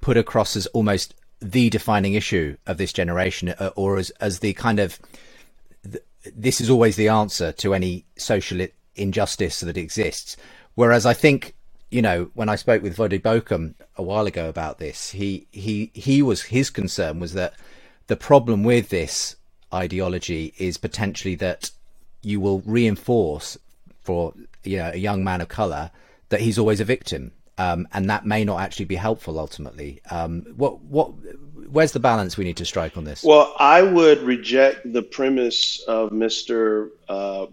put 0.00 0.16
across 0.16 0.56
as 0.56 0.66
almost 0.68 1.14
the 1.42 1.68
defining 1.68 2.14
issue 2.14 2.56
of 2.66 2.78
this 2.78 2.92
generation, 2.92 3.50
uh, 3.50 3.70
or 3.76 3.98
as 3.98 4.10
as 4.20 4.38
the 4.38 4.54
kind 4.54 4.78
of 4.78 4.98
this 6.34 6.60
is 6.60 6.70
always 6.70 6.96
the 6.96 7.08
answer 7.08 7.52
to 7.52 7.74
any 7.74 8.04
social 8.16 8.66
injustice 8.96 9.60
that 9.60 9.76
exists. 9.76 10.36
Whereas 10.74 11.06
I 11.06 11.14
think, 11.14 11.54
you 11.90 12.02
know, 12.02 12.30
when 12.34 12.48
I 12.48 12.56
spoke 12.56 12.82
with 12.82 12.96
Voddie 12.96 13.20
Baucham 13.20 13.74
a 13.96 14.02
while 14.02 14.26
ago 14.26 14.48
about 14.48 14.78
this, 14.78 15.10
he 15.10 15.46
he 15.52 15.90
he 15.94 16.22
was 16.22 16.42
his 16.42 16.70
concern 16.70 17.20
was 17.20 17.34
that 17.34 17.54
the 18.06 18.16
problem 18.16 18.62
with 18.62 18.88
this 18.88 19.36
ideology 19.72 20.54
is 20.58 20.76
potentially 20.78 21.34
that 21.36 21.70
you 22.22 22.40
will 22.40 22.60
reinforce 22.60 23.58
for 24.02 24.34
you 24.62 24.78
know 24.78 24.90
a 24.92 24.98
young 24.98 25.24
man 25.24 25.40
of 25.40 25.48
color 25.48 25.90
that 26.28 26.40
he's 26.40 26.58
always 26.58 26.80
a 26.80 26.84
victim 26.84 27.32
um, 27.58 27.86
and 27.92 28.10
that 28.10 28.26
may 28.26 28.44
not 28.44 28.60
actually 28.60 28.86
be 28.86 28.96
helpful 28.96 29.38
ultimately. 29.38 30.00
Um, 30.10 30.42
what 30.56 30.80
what 30.82 31.12
where's 31.70 31.92
the 31.92 32.00
balance 32.00 32.36
we 32.36 32.44
need 32.44 32.56
to 32.58 32.64
strike 32.64 32.96
on 32.96 33.04
this? 33.04 33.22
Well, 33.22 33.54
I 33.58 33.82
would 33.82 34.22
reject 34.22 34.92
the 34.92 35.02
premise 35.02 35.80
of 35.86 36.10
Mr. 36.10 36.90
Uh. 37.08 37.46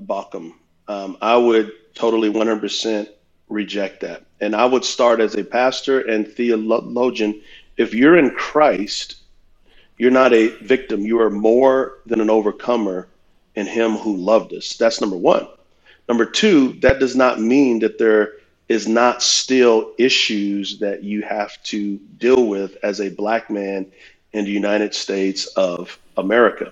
Um, 0.88 1.18
I 1.22 1.38
would 1.38 1.72
totally 1.96 2.32
100% 2.32 3.08
reject 3.50 4.02
that, 4.02 4.26
and 4.42 4.56
I 4.56 4.66
would 4.66 4.84
start 4.84 5.22
as 5.22 5.36
a 5.36 5.44
pastor 5.44 6.02
and 6.02 6.28
theologian. 6.28 7.42
If 7.78 7.94
you're 7.94 8.18
in 8.18 8.32
Christ, 8.32 9.16
you're 9.98 10.12
not 10.12 10.34
a 10.34 10.48
victim. 10.58 11.02
You 11.02 11.22
are 11.22 11.30
more 11.30 12.00
than 12.06 12.20
an 12.22 12.30
overcomer 12.30 13.08
in 13.56 13.68
Him 13.68 13.92
who 13.92 14.18
loved 14.18 14.54
us. 14.54 14.76
That's 14.76 15.00
number 15.00 15.18
one. 15.18 15.48
Number 16.10 16.26
two, 16.26 16.74
that 16.82 17.00
does 17.00 17.16
not 17.16 17.40
mean 17.40 17.80
that 17.80 17.98
there 17.98 18.34
is 18.72 18.88
not 18.88 19.22
still 19.22 19.92
issues 19.98 20.80
that 20.80 21.04
you 21.04 21.22
have 21.24 21.62
to 21.64 21.98
deal 22.18 22.48
with 22.48 22.78
as 22.84 23.02
a 23.02 23.10
black 23.10 23.50
man 23.50 23.86
in 24.32 24.46
the 24.46 24.52
United 24.52 24.96
States 24.96 25.46
of 25.58 26.00
America. 26.16 26.72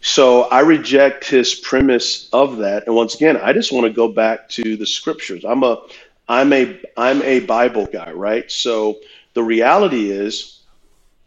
So 0.00 0.42
I 0.42 0.60
reject 0.60 1.24
his 1.24 1.56
premise 1.56 2.28
of 2.32 2.58
that. 2.58 2.86
And 2.86 2.94
once 2.94 3.16
again, 3.16 3.36
I 3.36 3.52
just 3.52 3.72
want 3.72 3.86
to 3.86 3.92
go 3.92 4.06
back 4.06 4.48
to 4.50 4.76
the 4.76 4.86
scriptures. 4.86 5.44
I'm 5.44 5.64
a 5.64 5.82
I'm 6.28 6.52
a 6.52 6.78
I'm 6.96 7.22
a 7.22 7.40
Bible 7.40 7.86
guy, 7.86 8.12
right? 8.12 8.48
So 8.48 9.00
the 9.34 9.42
reality 9.42 10.12
is 10.12 10.60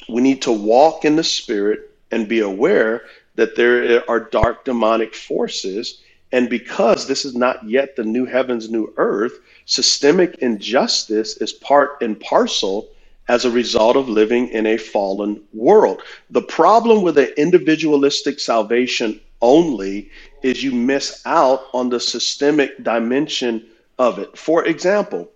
we 0.07 0.21
need 0.21 0.41
to 0.43 0.53
walk 0.53 1.03
in 1.03 1.17
the 1.17 1.25
spirit 1.25 1.91
and 2.11 2.29
be 2.29 2.39
aware 2.39 3.03
that 3.35 3.57
there 3.57 4.09
are 4.09 4.21
dark 4.21 4.63
demonic 4.63 5.13
forces. 5.13 5.99
And 6.31 6.49
because 6.49 7.07
this 7.07 7.25
is 7.25 7.35
not 7.35 7.67
yet 7.67 7.95
the 7.95 8.03
new 8.03 8.25
heavens, 8.25 8.69
new 8.69 8.93
earth, 8.97 9.33
systemic 9.65 10.35
injustice 10.35 11.37
is 11.37 11.53
part 11.53 12.01
and 12.01 12.19
parcel 12.19 12.89
as 13.27 13.45
a 13.45 13.51
result 13.51 13.95
of 13.97 14.09
living 14.09 14.47
in 14.49 14.65
a 14.65 14.77
fallen 14.77 15.41
world. 15.53 16.01
The 16.29 16.41
problem 16.41 17.01
with 17.01 17.17
an 17.17 17.29
individualistic 17.37 18.39
salvation 18.39 19.19
only 19.41 20.09
is 20.43 20.63
you 20.63 20.71
miss 20.71 21.21
out 21.25 21.63
on 21.73 21.89
the 21.89 21.99
systemic 21.99 22.83
dimension 22.83 23.65
of 23.99 24.19
it. 24.19 24.37
For 24.37 24.65
example, 24.65 25.29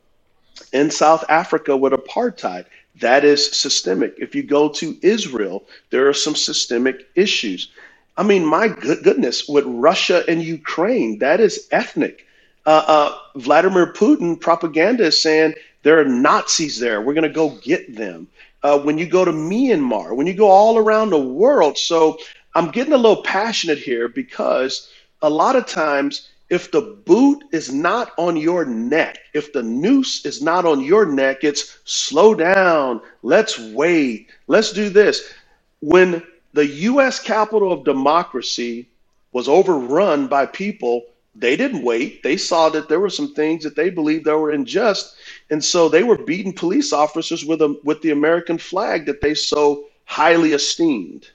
in 0.74 0.90
South 0.92 1.24
Africa 1.30 1.76
with 1.76 1.94
apartheid, 1.94 2.66
that 3.02 3.26
is 3.26 3.52
systemic. 3.52 4.16
If 4.18 4.36
you 4.36 4.44
go 4.44 4.70
to 4.70 4.98
Israel, 5.02 5.66
there 5.90 6.08
are 6.08 6.14
some 6.14 6.36
systemic 6.36 7.08
issues. 7.16 7.70
I 8.18 8.24
mean, 8.24 8.46
my 8.46 8.68
good 8.68 9.04
goodness, 9.04 9.48
with 9.48 9.66
Russia 9.68 10.24
and 10.28 10.42
Ukraine, 10.42 11.20
that 11.20 11.40
is 11.40 11.68
ethnic. 11.72 12.26
Uh, 12.66 12.84
uh, 12.88 13.18
Vladimir 13.36 13.94
Putin 13.94 14.40
propaganda 14.40 15.06
is 15.06 15.22
saying 15.22 15.54
there 15.84 16.00
are 16.00 16.06
Nazis 16.06 16.80
there. 16.80 17.02
We're 17.02 17.14
going 17.14 17.24
to 17.24 17.30
go 17.30 17.50
get 17.62 17.96
them. 17.96 18.28
Uh, 18.64 18.80
when 18.80 18.98
you 18.98 19.06
go 19.08 19.26
to 19.26 19.32
Myanmar, 19.32 20.16
when 20.16 20.28
you 20.28 20.34
go 20.34 20.50
all 20.50 20.78
around 20.78 21.10
the 21.12 21.20
world. 21.20 21.78
So 21.78 22.18
I'm 22.56 22.72
getting 22.72 22.94
a 22.94 22.98
little 22.98 23.22
passionate 23.24 23.78
here 23.78 24.08
because 24.08 24.90
a 25.22 25.30
lot 25.30 25.56
of 25.56 25.68
times, 25.68 26.30
if 26.50 26.72
the 26.72 26.82
boot 27.06 27.44
is 27.52 27.74
not 27.74 28.14
on 28.18 28.38
your 28.38 28.66
neck, 28.66 29.20
if 29.34 29.54
the 29.54 29.64
noose 29.64 30.26
is 30.26 30.42
not 30.42 30.66
on 30.66 30.82
your 30.82 31.06
neck, 31.06 31.44
it's 31.44 31.80
slow 31.86 32.34
down, 32.34 33.02
let's 33.24 33.60
wait, 33.60 34.30
let's 34.48 34.72
do 34.72 34.90
this. 34.90 35.34
When 35.82 36.24
the 36.56 36.66
US 36.66 37.20
capital 37.20 37.72
of 37.74 37.84
democracy 37.84 38.88
was 39.34 39.50
overrun 39.50 40.28
by 40.28 40.46
people, 40.46 41.04
they 41.36 41.58
didn't 41.58 41.84
wait. 41.84 42.24
They 42.24 42.38
saw 42.38 42.70
that 42.70 42.88
there 42.88 43.02
were 43.02 43.10
some 43.10 43.34
things 43.34 43.66
that 43.66 43.76
they 43.76 43.90
believed 43.90 44.24
that 44.24 44.38
were 44.38 44.52
unjust. 44.52 45.18
And 45.50 45.64
so 45.64 45.90
they 45.90 46.04
were 46.04 46.18
beating 46.18 46.54
police 46.54 46.94
officers 46.94 47.44
with, 47.44 47.62
a, 47.62 47.78
with 47.84 48.02
the 48.02 48.12
American 48.12 48.58
flag 48.58 49.06
that 49.08 49.20
they 49.20 49.34
so 49.34 49.88
highly 50.06 50.54
esteemed. 50.54 51.30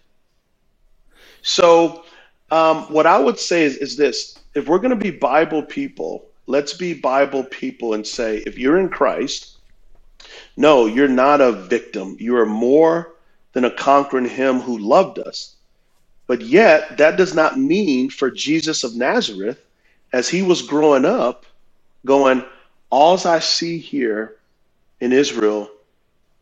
So, 1.43 2.05
um, 2.51 2.85
what 2.93 3.07
I 3.07 3.19
would 3.19 3.39
say 3.39 3.65
is, 3.65 3.77
is 3.77 3.97
this 3.97 4.39
if 4.55 4.67
we're 4.67 4.79
going 4.79 4.99
to 4.99 5.11
be 5.11 5.11
Bible 5.11 5.63
people, 5.63 6.25
let's 6.47 6.73
be 6.73 6.95
Bible 6.95 7.45
people 7.45 7.93
and 7.93 8.07
say, 8.07 8.39
if 8.39 8.59
you're 8.59 8.81
in 8.81 8.89
Christ, 8.89 9.59
no, 10.57 10.87
you're 10.87 11.09
not 11.09 11.43
a 11.43 11.53
victim. 11.53 12.17
You 12.19 12.37
are 12.37 12.47
more 12.47 13.15
than 13.53 13.65
a 13.65 13.71
conquering 13.71 14.29
him 14.29 14.61
who 14.61 14.79
loved 14.79 15.19
us. 15.19 15.57
But 16.27 16.43
yet, 16.43 16.99
that 16.99 17.17
does 17.17 17.35
not 17.35 17.59
mean 17.59 18.11
for 18.11 18.31
Jesus 18.31 18.85
of 18.85 18.95
Nazareth, 18.95 19.61
as 20.13 20.29
he 20.29 20.43
was 20.43 20.63
growing 20.63 21.05
up, 21.05 21.45
going, 22.07 22.45
All 22.91 23.19
I 23.27 23.41
see 23.41 23.79
here 23.79 24.37
in 25.01 25.13
Israel 25.13 25.71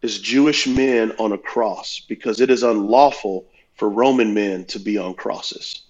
is 0.03 0.21
Jewish 0.21 0.67
men 0.67 1.13
on 1.19 1.33
a 1.33 1.39
cross 1.39 2.03
because 2.07 2.41
it 2.41 2.51
is 2.51 2.63
unlawful 2.63 3.47
for 3.75 3.89
Roman 3.89 4.35
men 4.35 4.65
to 4.67 4.79
be 4.79 4.99
on 4.99 5.15
crosses. 5.15 5.83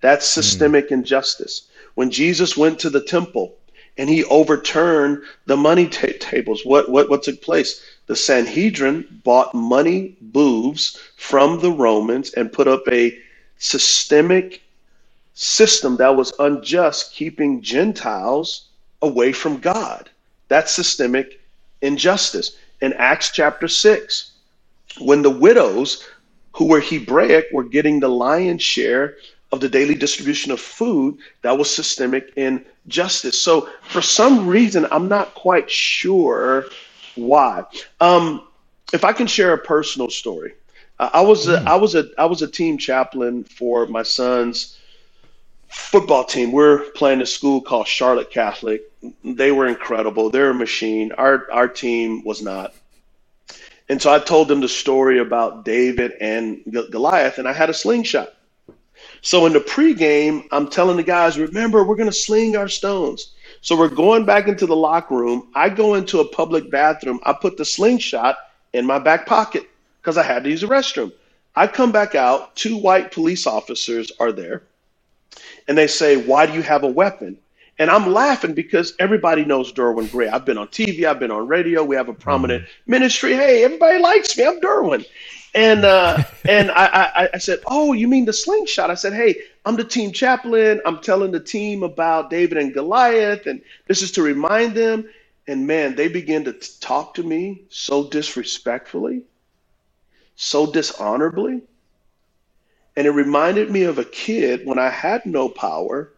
That's 0.00 0.26
hmm. 0.26 0.40
systemic 0.40 0.88
mm. 0.88 0.92
injustice. 0.92 1.68
When 1.94 2.10
Jesus 2.10 2.56
went 2.56 2.78
to 2.80 2.90
the 2.90 3.02
temple 3.04 3.56
and 3.98 4.08
he 4.08 4.24
overturned 4.24 5.22
the 5.46 5.56
money 5.56 5.86
tables, 5.86 6.64
what, 6.64 6.90
what, 6.90 7.10
what 7.10 7.22
took 7.22 7.42
place? 7.42 7.84
The 8.06 8.16
Sanhedrin 8.16 9.20
bought 9.24 9.54
money 9.54 10.16
booths 10.20 10.98
from 11.16 11.60
the 11.60 11.70
Romans 11.70 12.32
and 12.34 12.52
put 12.52 12.68
up 12.68 12.82
a 12.88 13.18
systemic 13.58 14.62
system 15.34 15.96
that 15.96 16.16
was 16.16 16.32
unjust, 16.38 17.12
keeping 17.12 17.62
Gentiles 17.62 18.68
away 19.02 19.32
from 19.32 19.58
God. 19.58 20.10
That's 20.48 20.72
systemic 20.72 21.40
injustice. 21.80 22.56
In 22.80 22.92
Acts 22.94 23.30
chapter 23.30 23.68
6, 23.68 24.32
when 25.00 25.22
the 25.22 25.30
widows 25.30 26.06
who 26.52 26.66
were 26.66 26.80
Hebraic 26.80 27.46
were 27.52 27.64
getting 27.64 28.00
the 28.00 28.08
lion's 28.08 28.62
share 28.62 29.16
of 29.52 29.60
the 29.60 29.68
daily 29.68 29.94
distribution 29.94 30.50
of 30.50 30.60
food, 30.60 31.18
that 31.42 31.56
was 31.56 31.74
systemic 31.74 32.32
injustice. 32.36 33.38
So, 33.38 33.68
for 33.82 34.02
some 34.02 34.48
reason, 34.48 34.86
I'm 34.90 35.08
not 35.08 35.34
quite 35.34 35.70
sure 35.70 36.66
why. 37.14 37.64
Um, 38.00 38.48
if 38.92 39.04
I 39.04 39.12
can 39.12 39.26
share 39.26 39.52
a 39.52 39.58
personal 39.58 40.10
story, 40.10 40.54
uh, 40.98 41.10
I 41.12 41.20
was 41.20 41.48
a. 41.48 41.62
I 41.66 41.76
was 41.76 41.94
a 41.94 42.08
I 42.18 42.24
was 42.26 42.42
a 42.42 42.48
team 42.48 42.78
chaplain 42.78 43.44
for 43.44 43.86
my 43.86 44.02
son's 44.02 44.78
football 45.68 46.24
team. 46.24 46.52
We're 46.52 46.90
playing 46.92 47.20
a 47.20 47.26
school 47.26 47.60
called 47.60 47.86
Charlotte 47.86 48.30
Catholic. 48.30 48.82
They 49.24 49.52
were 49.52 49.66
incredible. 49.66 50.30
They're 50.30 50.50
a 50.50 50.54
machine. 50.54 51.12
Our 51.12 51.50
our 51.52 51.68
team 51.68 52.24
was 52.24 52.42
not. 52.42 52.74
And 53.88 54.00
so 54.00 54.12
I 54.12 54.18
told 54.20 54.48
them 54.48 54.60
the 54.60 54.68
story 54.68 55.18
about 55.18 55.64
David 55.64 56.12
and 56.20 56.62
Goliath, 56.90 57.38
and 57.38 57.48
I 57.48 57.52
had 57.52 57.68
a 57.68 57.74
slingshot. 57.74 58.32
So 59.22 59.46
in 59.46 59.52
the 59.52 59.60
pregame, 59.60 60.46
I'm 60.50 60.68
telling 60.68 60.96
the 60.96 61.02
guys, 61.04 61.38
remember, 61.38 61.84
we're 61.84 61.96
going 61.96 62.10
to 62.10 62.12
sling 62.16 62.56
our 62.56 62.68
stones. 62.68 63.32
So 63.60 63.78
we're 63.78 63.88
going 63.88 64.24
back 64.24 64.48
into 64.48 64.66
the 64.66 64.76
locker 64.76 65.14
room. 65.14 65.48
I 65.54 65.68
go 65.68 65.94
into 65.94 66.18
a 66.18 66.28
public 66.28 66.70
bathroom. 66.70 67.20
I 67.22 67.32
put 67.32 67.56
the 67.56 67.64
slingshot 67.64 68.36
in 68.72 68.84
my 68.84 68.98
back 68.98 69.26
pocket 69.26 69.68
because 70.00 70.18
I 70.18 70.24
had 70.24 70.42
to 70.42 70.50
use 70.50 70.62
the 70.62 70.66
restroom. 70.66 71.12
I 71.54 71.68
come 71.68 71.92
back 71.92 72.16
out. 72.16 72.56
Two 72.56 72.76
white 72.76 73.12
police 73.12 73.46
officers 73.46 74.10
are 74.18 74.32
there. 74.32 74.64
And 75.68 75.78
they 75.78 75.86
say, 75.86 76.16
Why 76.16 76.46
do 76.46 76.54
you 76.54 76.62
have 76.62 76.82
a 76.82 76.88
weapon? 76.88 77.38
And 77.78 77.90
I'm 77.90 78.12
laughing 78.12 78.54
because 78.54 78.94
everybody 78.98 79.44
knows 79.44 79.72
Derwin 79.72 80.10
Gray. 80.10 80.28
I've 80.28 80.44
been 80.44 80.58
on 80.58 80.68
TV, 80.68 81.04
I've 81.04 81.20
been 81.20 81.30
on 81.30 81.46
radio. 81.46 81.84
We 81.84 81.94
have 81.94 82.08
a 82.08 82.14
prominent 82.14 82.64
mm-hmm. 82.64 82.90
ministry. 82.90 83.34
Hey, 83.34 83.64
everybody 83.64 83.98
likes 84.00 84.36
me. 84.36 84.44
I'm 84.44 84.60
Derwin. 84.60 85.06
And 85.54 85.84
uh, 85.84 86.22
and 86.48 86.70
I, 86.70 86.86
I, 86.86 87.28
I 87.34 87.38
said, 87.38 87.60
oh, 87.66 87.92
you 87.92 88.08
mean 88.08 88.24
the 88.24 88.32
slingshot? 88.32 88.90
I 88.90 88.94
said, 88.94 89.12
hey, 89.12 89.36
I'm 89.64 89.76
the 89.76 89.84
team 89.84 90.12
chaplain. 90.12 90.80
I'm 90.84 91.00
telling 91.00 91.30
the 91.30 91.40
team 91.40 91.82
about 91.82 92.30
David 92.30 92.58
and 92.58 92.74
Goliath, 92.74 93.46
and 93.46 93.60
this 93.86 94.02
is 94.02 94.12
to 94.12 94.22
remind 94.22 94.74
them. 94.74 95.08
And 95.48 95.66
man, 95.66 95.96
they 95.96 96.08
begin 96.08 96.44
to 96.44 96.52
talk 96.52 97.14
to 97.14 97.22
me 97.22 97.62
so 97.68 98.08
disrespectfully, 98.08 99.22
so 100.36 100.70
dishonorably. 100.70 101.62
And 102.96 103.06
it 103.06 103.10
reminded 103.10 103.70
me 103.70 103.82
of 103.84 103.98
a 103.98 104.04
kid 104.04 104.66
when 104.66 104.78
I 104.78 104.90
had 104.90 105.26
no 105.26 105.48
power 105.48 106.12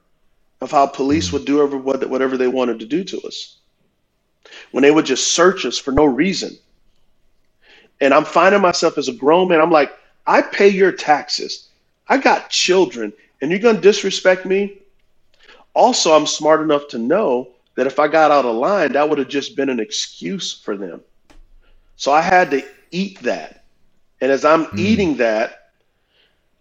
of 0.61 0.71
how 0.71 0.87
police 0.87 1.33
would 1.33 1.45
do 1.45 1.65
whatever 1.67 2.37
they 2.37 2.49
wanted 2.49 2.81
to 2.81 2.87
do 2.87 3.05
to 3.05 3.21
us. 3.23 3.59
When 4.73 4.83
they 4.83 4.91
would 4.91 5.07
just 5.07 5.33
search 5.33 5.65
us 5.65 5.79
for 5.79 5.93
no 5.93 6.05
reason. 6.05 6.59
And 8.01 8.13
I'm 8.13 8.25
finding 8.25 8.61
myself 8.61 8.99
as 8.99 9.09
a 9.09 9.13
grown 9.13 9.49
man, 9.49 9.61
I'm 9.61 9.71
like, 9.71 9.93
I 10.27 10.43
pay 10.43 10.69
your 10.69 10.93
taxes. 10.93 11.69
I 12.09 12.19
got 12.19 12.51
children, 12.51 13.13
and 13.41 13.51
you're 13.51 13.61
going 13.61 13.77
to 13.77 13.81
disrespect 13.81 14.45
me? 14.45 14.79
Also, 15.75 16.15
I'm 16.15 16.27
smart 16.27 16.61
enough 16.61 16.89
to 16.89 16.99
know 16.99 17.49
that 17.77 17.87
if 17.87 17.99
I 17.99 18.09
got 18.09 18.31
out 18.31 18.45
of 18.45 18.55
line, 18.57 18.93
that 18.93 19.09
would 19.09 19.19
have 19.19 19.29
just 19.29 19.57
been 19.57 19.69
an 19.69 19.81
excuse 19.81 20.53
for 20.53 20.77
them. 20.77 21.01
So 21.97 22.13
I 22.13 22.21
had 22.21 22.51
to 22.53 22.65
eat 22.91 23.21
that. 23.23 23.65
And 24.21 24.31
as 24.31 24.45
I'm 24.45 24.67
mm. 24.67 24.79
eating 24.79 25.17
that, 25.17 25.71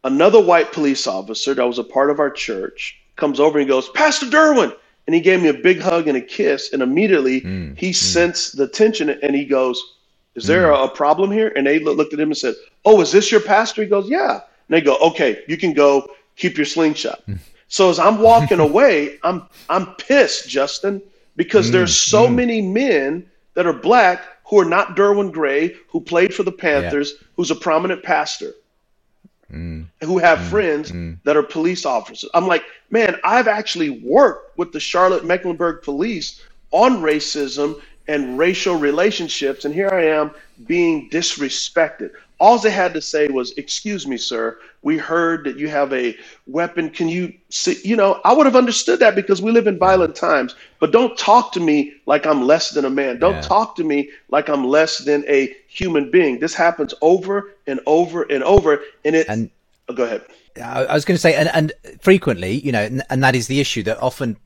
another 0.04 0.42
white 0.42 0.72
police 0.72 1.08
officer 1.08 1.54
that 1.54 1.66
was 1.66 1.80
a 1.80 1.84
part 1.84 2.10
of 2.10 2.20
our 2.20 2.32
church 2.32 3.00
comes 3.16 3.40
over 3.40 3.60
and 3.60 3.68
goes, 3.68 3.90
Pastor 3.90 4.26
Derwin. 4.26 4.76
And 5.06 5.14
he 5.14 5.22
gave 5.22 5.42
me 5.42 5.50
a 5.50 5.54
big 5.54 5.82
hug 5.82 6.08
and 6.08 6.18
a 6.18 6.22
kiss. 6.22 6.72
And 6.72 6.82
immediately 6.82 7.42
mm, 7.42 7.78
he 7.78 7.90
mm. 7.90 7.96
sensed 7.96 8.58
the 8.58 8.68
tension 8.68 9.10
and 9.10 9.36
he 9.36 9.46
goes, 9.46 9.93
Is 10.36 10.48
there 10.48 10.72
mm. 10.72 10.86
a, 10.86 10.88
problem 10.88 11.32
here? 11.32 11.52
And 11.56 11.68
they 11.68 11.80
looked 11.80 12.14
at 12.14 12.20
him 12.20 12.30
and 12.30 12.38
said, 12.38 12.56
Oh, 12.86 13.02
is 13.02 13.12
this 13.12 13.32
your 13.32 13.42
pastor? 13.42 13.84
He 13.84 13.88
goes, 13.88 14.10
Yeah. 14.10 14.34
And 14.34 14.42
they 14.70 14.82
go, 14.82 14.98
Okay, 14.98 15.44
you 15.48 15.58
can 15.58 15.74
go 15.74 16.10
keep 16.36 16.58
your 16.58 16.66
slingshot. 16.66 17.24
Mm. 17.28 17.40
So 17.68 17.90
as 17.90 18.00
I'm 18.00 18.20
walking 18.20 18.60
away, 18.70 19.20
I'm 19.24 19.48
I'm 19.70 19.96
pissed, 19.96 20.50
Justin, 20.50 21.02
because 21.36 21.72
there's 21.72 21.92
mm, 21.92 22.10
so 22.10 22.28
mm. 22.28 22.36
many 22.36 22.62
men 22.62 23.30
that 23.54 23.68
are 23.68 23.74
black 23.74 24.24
who 24.46 24.60
are 24.60 24.66
not 24.66 24.96
Derwin 24.96 25.32
Gray, 25.32 25.76
who 25.90 26.02
played 26.02 26.34
for 26.34 26.44
the 26.44 26.52
Panthers, 26.52 27.14
yeah. 27.14 27.28
who's 27.36 27.52
a 27.52 27.56
prominent 27.56 28.04
pastor 28.04 28.54
mm. 29.54 29.86
who 30.02 30.18
have 30.18 30.40
friends 30.48 30.92
that 31.24 31.38
are 31.38 31.44
police 31.44 31.86
officers. 31.86 32.30
I'm 32.34 32.48
like, 32.48 32.64
man, 32.90 33.18
I've 33.24 33.48
actually 33.48 33.90
worked 33.90 34.58
with 34.58 34.72
the 34.72 34.80
Charlotte 34.80 35.26
Mecklenburg 35.26 35.84
police 35.84 36.42
on 36.72 36.98
racism 36.98 37.80
and 38.08 38.38
racial 38.38 38.76
relationships, 38.76 39.66
and 39.66 39.74
here 39.74 39.90
I 39.90 40.06
am 40.06 40.32
being 40.66 41.10
disrespected. 41.10 42.12
All 42.40 42.58
they 42.58 42.72
had 42.72 42.94
to 42.94 43.02
say 43.02 43.28
was, 43.28 43.54
"Excuse 43.58 44.06
me, 44.06 44.18
sir. 44.18 44.58
We 44.82 44.98
heard 44.98 45.46
that 45.46 45.58
you 45.58 45.70
have 45.70 45.94
a 45.94 46.18
weapon. 46.46 46.90
Can 46.90 47.08
you 47.08 47.34
see?" 47.50 47.78
You 47.84 47.96
know, 47.96 48.20
I 48.26 48.34
would 48.34 48.46
have 48.46 48.56
understood 48.56 49.00
that 49.00 49.16
because 49.16 49.42
we 49.42 49.52
live 49.52 49.68
in 49.68 49.78
violent 49.78 50.16
times. 50.16 50.56
But 50.80 50.92
don't 50.92 51.18
talk 51.18 51.54
to 51.54 51.60
me 51.60 51.94
like 52.06 52.26
I'm 52.26 52.46
less 52.46 52.72
than 52.72 52.84
a 52.84 52.90
man. 52.90 53.20
Don't 53.20 53.36
yeah. 53.36 53.42
talk 53.42 53.76
to 53.78 53.84
me 53.84 54.10
like 54.30 54.50
I'm 54.50 54.66
less 54.66 54.98
than 55.00 55.24
a 55.28 55.56
human 55.68 56.12
being. 56.12 56.40
This 56.40 56.54
happens 56.54 56.94
over 57.02 57.52
and 57.68 57.80
over 57.86 58.24
and 58.24 58.44
over, 58.44 58.82
and 59.06 59.16
it 59.16 59.28
and 59.30 59.50
Oh, 59.90 59.94
go 59.94 60.04
ahead. 60.04 60.22
I 60.64 60.94
was 60.94 61.04
going 61.04 61.16
to 61.16 61.22
say, 61.22 61.36
and, 61.36 61.50
and 61.54 61.74
frequently, 62.00 62.54
you 62.54 62.72
know, 62.72 62.84
and, 62.84 63.04
and 63.10 63.24
that 63.24 63.36
is 63.36 63.48
the 63.48 63.60
issue 63.60 63.84
that 63.84 64.02
often 64.02 64.38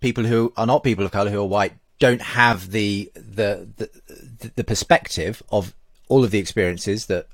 people 0.00 0.24
who 0.24 0.52
are 0.56 0.66
not 0.66 0.84
people 0.84 1.04
of 1.04 1.10
color 1.10 1.30
who 1.30 1.40
are 1.40 1.46
white 1.46 1.72
don't 1.98 2.22
have 2.22 2.70
the 2.70 3.10
the 3.14 3.68
the, 3.76 4.52
the 4.56 4.64
perspective 4.64 5.42
of 5.50 5.74
all 6.08 6.24
of 6.24 6.30
the 6.30 6.38
experiences 6.38 7.06
that 7.06 7.26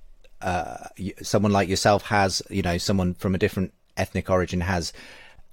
uh, 0.43 0.87
someone 1.23 1.53
like 1.53 1.69
yourself 1.69 2.05
has, 2.05 2.43
you 2.49 2.63
know, 2.63 2.79
someone 2.79 3.15
from 3.15 3.35
a 3.35 3.39
different 3.39 3.73
ethnic 3.97 4.31
origin 4.31 4.61
has, 4.63 4.93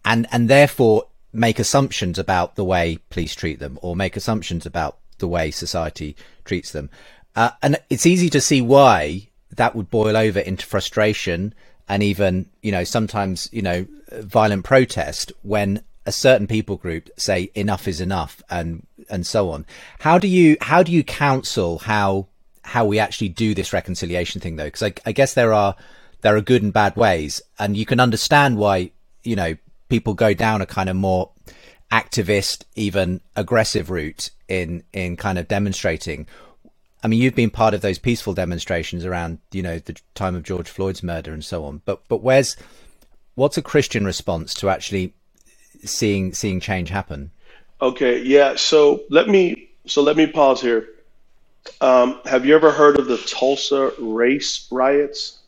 and 0.05 0.27
and 0.31 0.49
therefore 0.49 1.07
make 1.33 1.59
assumptions 1.59 2.17
about 2.17 2.55
the 2.55 2.63
way 2.63 2.97
police 3.09 3.35
treat 3.35 3.59
them 3.59 3.77
or 3.81 3.95
make 3.95 4.15
assumptions 4.15 4.65
about 4.65 4.97
the 5.19 5.27
way 5.27 5.51
society 5.51 6.15
treats 6.45 6.71
them. 6.71 6.89
Uh, 7.35 7.51
and 7.61 7.77
it's 7.89 8.05
easy 8.05 8.29
to 8.29 8.41
see 8.41 8.61
why 8.61 9.27
that 9.51 9.75
would 9.75 9.89
boil 9.89 10.17
over 10.17 10.39
into 10.39 10.65
frustration 10.65 11.53
and 11.89 12.01
even, 12.03 12.49
you 12.61 12.71
know, 12.71 12.83
sometimes, 12.83 13.49
you 13.51 13.61
know, 13.61 13.85
violent 14.11 14.63
protest 14.63 15.31
when 15.43 15.81
a 16.07 16.11
certain 16.11 16.47
people 16.47 16.77
group 16.77 17.09
say 17.17 17.51
enough 17.53 17.87
is 17.87 18.01
enough 18.01 18.41
and 18.49 18.87
and 19.09 19.27
so 19.27 19.51
on. 19.51 19.65
How 19.99 20.17
do 20.17 20.27
you 20.27 20.57
how 20.61 20.81
do 20.81 20.91
you 20.91 21.03
counsel 21.03 21.79
how 21.79 22.27
how 22.63 22.85
we 22.85 22.97
actually 22.97 23.29
do 23.29 23.53
this 23.53 23.73
reconciliation 23.73 24.41
thing 24.41 24.55
though? 24.55 24.65
Because 24.65 24.83
I, 24.83 24.93
I 25.05 25.11
guess 25.11 25.33
there 25.35 25.53
are 25.53 25.75
there 26.21 26.35
are 26.35 26.41
good 26.41 26.63
and 26.63 26.73
bad 26.73 26.95
ways, 26.95 27.41
and 27.59 27.75
you 27.77 27.85
can 27.85 27.99
understand 27.99 28.57
why 28.57 28.91
you 29.23 29.35
know 29.35 29.55
people 29.89 30.13
go 30.13 30.33
down 30.33 30.61
a 30.61 30.65
kind 30.65 30.89
of 30.89 30.95
more 30.95 31.29
activist, 31.91 32.63
even 32.75 33.19
aggressive 33.35 33.89
route 33.91 34.31
in 34.47 34.83
in 34.93 35.17
kind 35.17 35.37
of 35.37 35.49
demonstrating. 35.49 36.25
I 37.03 37.07
mean, 37.09 37.21
you've 37.21 37.35
been 37.35 37.51
part 37.51 37.73
of 37.73 37.81
those 37.81 37.99
peaceful 37.99 38.33
demonstrations 38.33 39.05
around, 39.05 39.37
you 39.51 39.61
know, 39.61 39.77
the 39.77 39.95
time 40.15 40.35
of 40.35 40.41
George 40.43 40.67
Floyd's 40.67 41.03
murder 41.03 41.31
and 41.31 41.43
so 41.43 41.65
on. 41.65 41.81
But 41.83 42.01
but 42.07 42.23
where's 42.23 42.55
what's 43.35 43.57
a 43.57 43.61
Christian 43.61 44.05
response 44.05 44.53
to 44.55 44.69
actually 44.69 45.13
seeing 45.83 46.33
seeing 46.33 46.59
change 46.59 46.89
happen? 46.89 47.31
Okay, 47.81 48.21
yeah. 48.23 48.55
So 48.55 49.03
let 49.09 49.27
me 49.27 49.69
so 49.85 50.01
let 50.01 50.17
me 50.17 50.27
pause 50.27 50.61
here. 50.61 50.89
Um, 51.81 52.21
have 52.25 52.45
you 52.45 52.55
ever 52.55 52.71
heard 52.71 52.97
of 52.97 53.07
the 53.07 53.17
Tulsa 53.17 53.91
race 53.99 54.67
riots? 54.71 55.39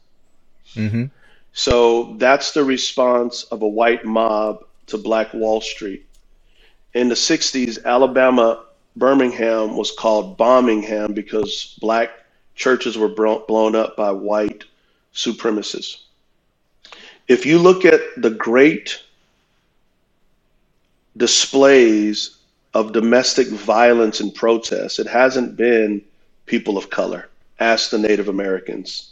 Mm-hmm. 0.75 1.05
So 1.53 2.15
that's 2.17 2.51
the 2.51 2.63
response 2.63 3.43
of 3.43 3.61
a 3.61 3.67
white 3.67 4.05
mob 4.05 4.63
to 4.87 4.97
Black 4.97 5.33
Wall 5.33 5.61
Street. 5.61 6.05
In 6.93 7.09
the 7.09 7.15
60s, 7.15 7.83
Alabama, 7.83 8.65
Birmingham 8.95 9.77
was 9.77 9.91
called 9.91 10.37
Bombingham 10.37 11.13
because 11.13 11.77
black 11.79 12.11
churches 12.55 12.97
were 12.97 13.07
blown 13.09 13.75
up 13.75 13.95
by 13.95 14.11
white 14.11 14.65
supremacists. 15.13 16.01
If 17.27 17.45
you 17.45 17.59
look 17.59 17.85
at 17.85 18.01
the 18.17 18.31
great 18.31 19.01
displays 21.19 22.37
of 22.73 22.93
domestic 22.93 23.47
violence 23.49 24.19
and 24.19 24.33
protests, 24.33 24.99
it 24.99 25.07
hasn't 25.07 25.55
been 25.55 26.01
people 26.45 26.77
of 26.77 26.89
color. 26.89 27.29
Ask 27.59 27.91
the 27.91 27.99
Native 27.99 28.29
Americans. 28.29 29.11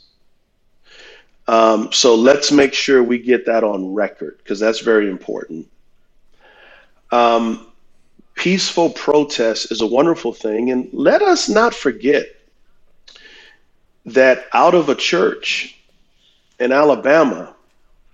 Um, 1.48 1.92
so 1.92 2.16
let's 2.16 2.52
make 2.52 2.74
sure 2.74 3.04
we 3.04 3.20
get 3.20 3.46
that 3.46 3.64
on 3.64 3.94
record 3.94 4.38
because 4.40 4.60
that's 4.60 4.80
very 4.80 5.10
important. 5.10 5.68
Um, 7.12 7.68
peaceful 8.36 8.90
protest 8.92 9.72
is 9.72 9.82
a 9.82 9.88
wonderful 9.88 10.34
thing. 10.34 10.72
And 10.72 10.90
let 10.94 11.22
us 11.22 11.50
not 11.50 11.74
forget 11.74 12.28
that 14.06 14.46
out 14.54 14.76
of 14.76 14.90
a 14.90 14.96
church 14.96 15.78
in 16.60 16.72
Alabama, 16.72 17.56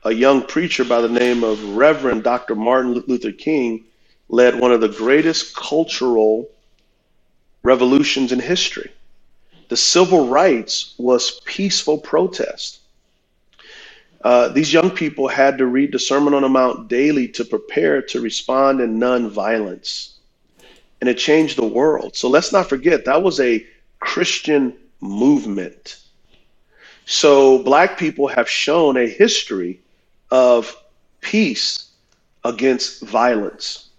a 0.06 0.12
young 0.12 0.42
preacher 0.42 0.84
by 0.84 1.00
the 1.00 1.08
name 1.08 1.44
of 1.44 1.64
Reverend 1.76 2.24
Dr. 2.24 2.56
Martin 2.56 2.94
Luther 3.08 3.32
King 3.32 3.86
led 4.28 4.60
one 4.60 4.74
of 4.74 4.82
the 4.82 4.90
greatest 4.90 5.56
cultural 5.56 6.50
revolutions 7.64 8.34
in 8.34 8.40
history. 8.40 8.92
The 9.70 9.78
civil 9.78 10.28
rights 10.28 10.94
was 10.98 11.40
peaceful 11.46 11.98
protest. 11.98 12.80
Uh, 14.22 14.50
these 14.50 14.74
young 14.74 14.92
people 14.92 15.28
had 15.28 15.58
to 15.58 15.66
read 15.66 15.94
the 15.94 16.00
Sermon 16.00 16.34
on 16.34 16.42
the 16.42 16.50
Mount 16.50 16.90
daily 16.90 17.28
to 17.30 17.46
prepare 17.46 18.02
to 18.02 18.20
respond 18.20 18.82
in 18.82 19.00
nonviolence. 19.00 20.16
And 21.00 21.10
it 21.10 21.18
changed 21.18 21.58
the 21.58 21.66
world. 21.66 22.16
So 22.16 22.30
let's 22.30 22.52
not 22.52 22.68
forget 22.68 23.06
that 23.06 23.24
was 23.24 23.40
a 23.40 23.66
Christian 24.00 24.74
movement. 25.00 26.00
So 27.06 27.60
black 27.64 27.98
people 27.98 28.28
have 28.28 28.50
shown 28.50 28.98
a 28.98 29.08
history 29.08 29.80
of 30.32 30.76
peace 31.22 31.92
against 32.44 33.04
violence. 33.04 33.90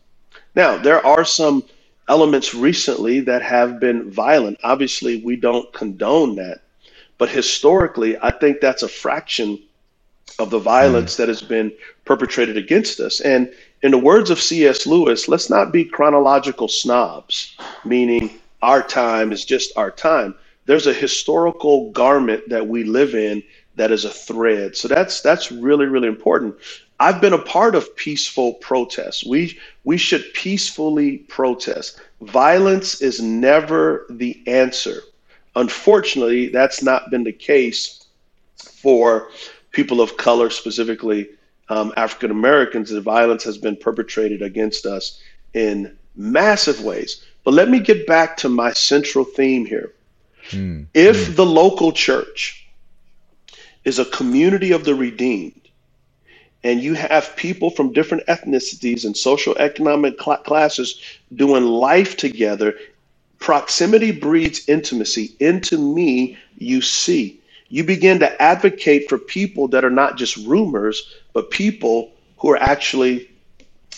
Now, 0.55 0.77
there 0.77 1.05
are 1.05 1.25
some 1.25 1.65
elements 2.09 2.55
recently 2.55 3.21
that 3.21 3.43
have 3.43 3.81
been 3.81 4.11
violent. 4.11 4.59
Obviously, 4.63 5.23
we 5.23 5.37
don't 5.37 5.73
condone 5.73 6.37
that. 6.37 6.61
But 7.19 7.29
historically, 7.31 8.19
I 8.21 8.31
think 8.31 8.61
that's 8.61 8.83
a 8.83 8.89
fraction 8.89 9.59
of 10.39 10.51
the 10.51 10.59
violence 10.59 11.15
mm. 11.15 11.17
that 11.19 11.29
has 11.29 11.43
been 11.43 11.73
perpetrated 12.05 12.57
against 12.57 13.01
us. 13.01 13.21
And 13.21 13.53
in 13.83 13.91
the 13.91 13.99
words 13.99 14.31
of 14.31 14.41
C.S. 14.41 14.87
Lewis, 14.87 15.29
let's 15.29 15.49
not 15.49 15.73
be 15.73 15.85
chronological 15.85 16.69
snobs, 16.69 17.57
meaning 17.85 18.31
our 18.63 18.83
time 18.83 19.33
is 19.33 19.45
just 19.45 19.77
our 19.77 19.91
time. 19.91 20.35
There's 20.67 20.87
a 20.87 20.95
historical 20.95 21.91
garment 21.91 22.49
that 22.49 22.67
we 22.67 22.85
live 22.85 23.15
in 23.15 23.43
that 23.77 23.91
is 23.91 24.05
a 24.05 24.11
thread. 24.11 24.77
So 24.77 24.89
that's 24.89 25.21
that's 25.21 25.51
really 25.51 25.87
really 25.87 26.09
important. 26.09 26.57
I've 27.01 27.21
been 27.21 27.33
a 27.33 27.39
part 27.39 27.75
of 27.75 27.95
peaceful 27.97 28.55
protests. 28.55 29.25
We 29.25 29.59
we 29.85 29.97
should 29.97 30.25
peacefully 30.35 31.19
protest. 31.19 32.01
Violence 32.21 33.01
is 33.03 33.21
never 33.21 34.07
the 34.11 34.43
answer. 34.47 35.03
Unfortunately, 35.57 36.49
that's 36.49 36.83
not 36.83 37.11
been 37.11 37.25
the 37.25 37.33
case 37.33 38.07
for 38.57 39.29
people 39.73 40.01
of 40.01 40.17
color, 40.17 40.51
specifically 40.51 41.29
um, 41.69 41.93
African 41.97 42.31
Americans, 42.31 42.91
the 42.91 43.01
violence 43.01 43.45
has 43.45 43.59
been 43.59 43.77
perpetrated 43.77 44.43
against 44.43 44.87
us 44.87 45.21
in 45.55 45.97
massive 46.17 46.83
ways. 46.83 47.25
But 47.45 47.55
let 47.55 47.69
me 47.69 47.81
get 47.81 48.07
back 48.07 48.37
to 48.39 48.49
my 48.49 48.73
central 48.73 49.25
theme 49.25 49.65
here. 49.67 49.93
Mm. 50.51 50.87
If 50.95 51.29
mm. 51.29 51.37
the 51.37 51.47
local 51.47 51.93
church 51.93 52.64
is 53.85 53.99
a 53.99 54.05
community 54.07 54.73
of 54.73 54.85
the 54.85 54.95
redeemed, 54.95 55.69
and 56.63 56.83
you 56.83 56.95
have 56.95 57.37
people 57.37 57.71
from 57.71 57.93
different 57.93 58.27
ethnicities 58.27 59.05
and 59.05 59.17
social 59.17 59.57
economic 59.59 60.21
cl- 60.21 60.39
classes 60.39 61.01
doing 61.35 61.65
life 61.65 62.17
together, 62.17 62.75
proximity 63.39 64.13
breeds 64.13 64.69
intimacy. 64.69 65.35
Into 65.41 65.79
me, 65.79 66.39
you 66.57 66.81
see 66.81 67.41
you 67.75 67.83
begin 67.83 68.21
to 68.21 68.41
advocate 68.43 69.09
for 69.09 69.19
people 69.19 69.69
that 69.69 69.85
are 69.85 69.91
not 69.91 70.17
just 70.17 70.37
rumors, 70.37 71.13
but 71.33 71.51
people 71.51 72.13
who 72.39 72.51
are 72.51 72.57
actually 72.57 73.29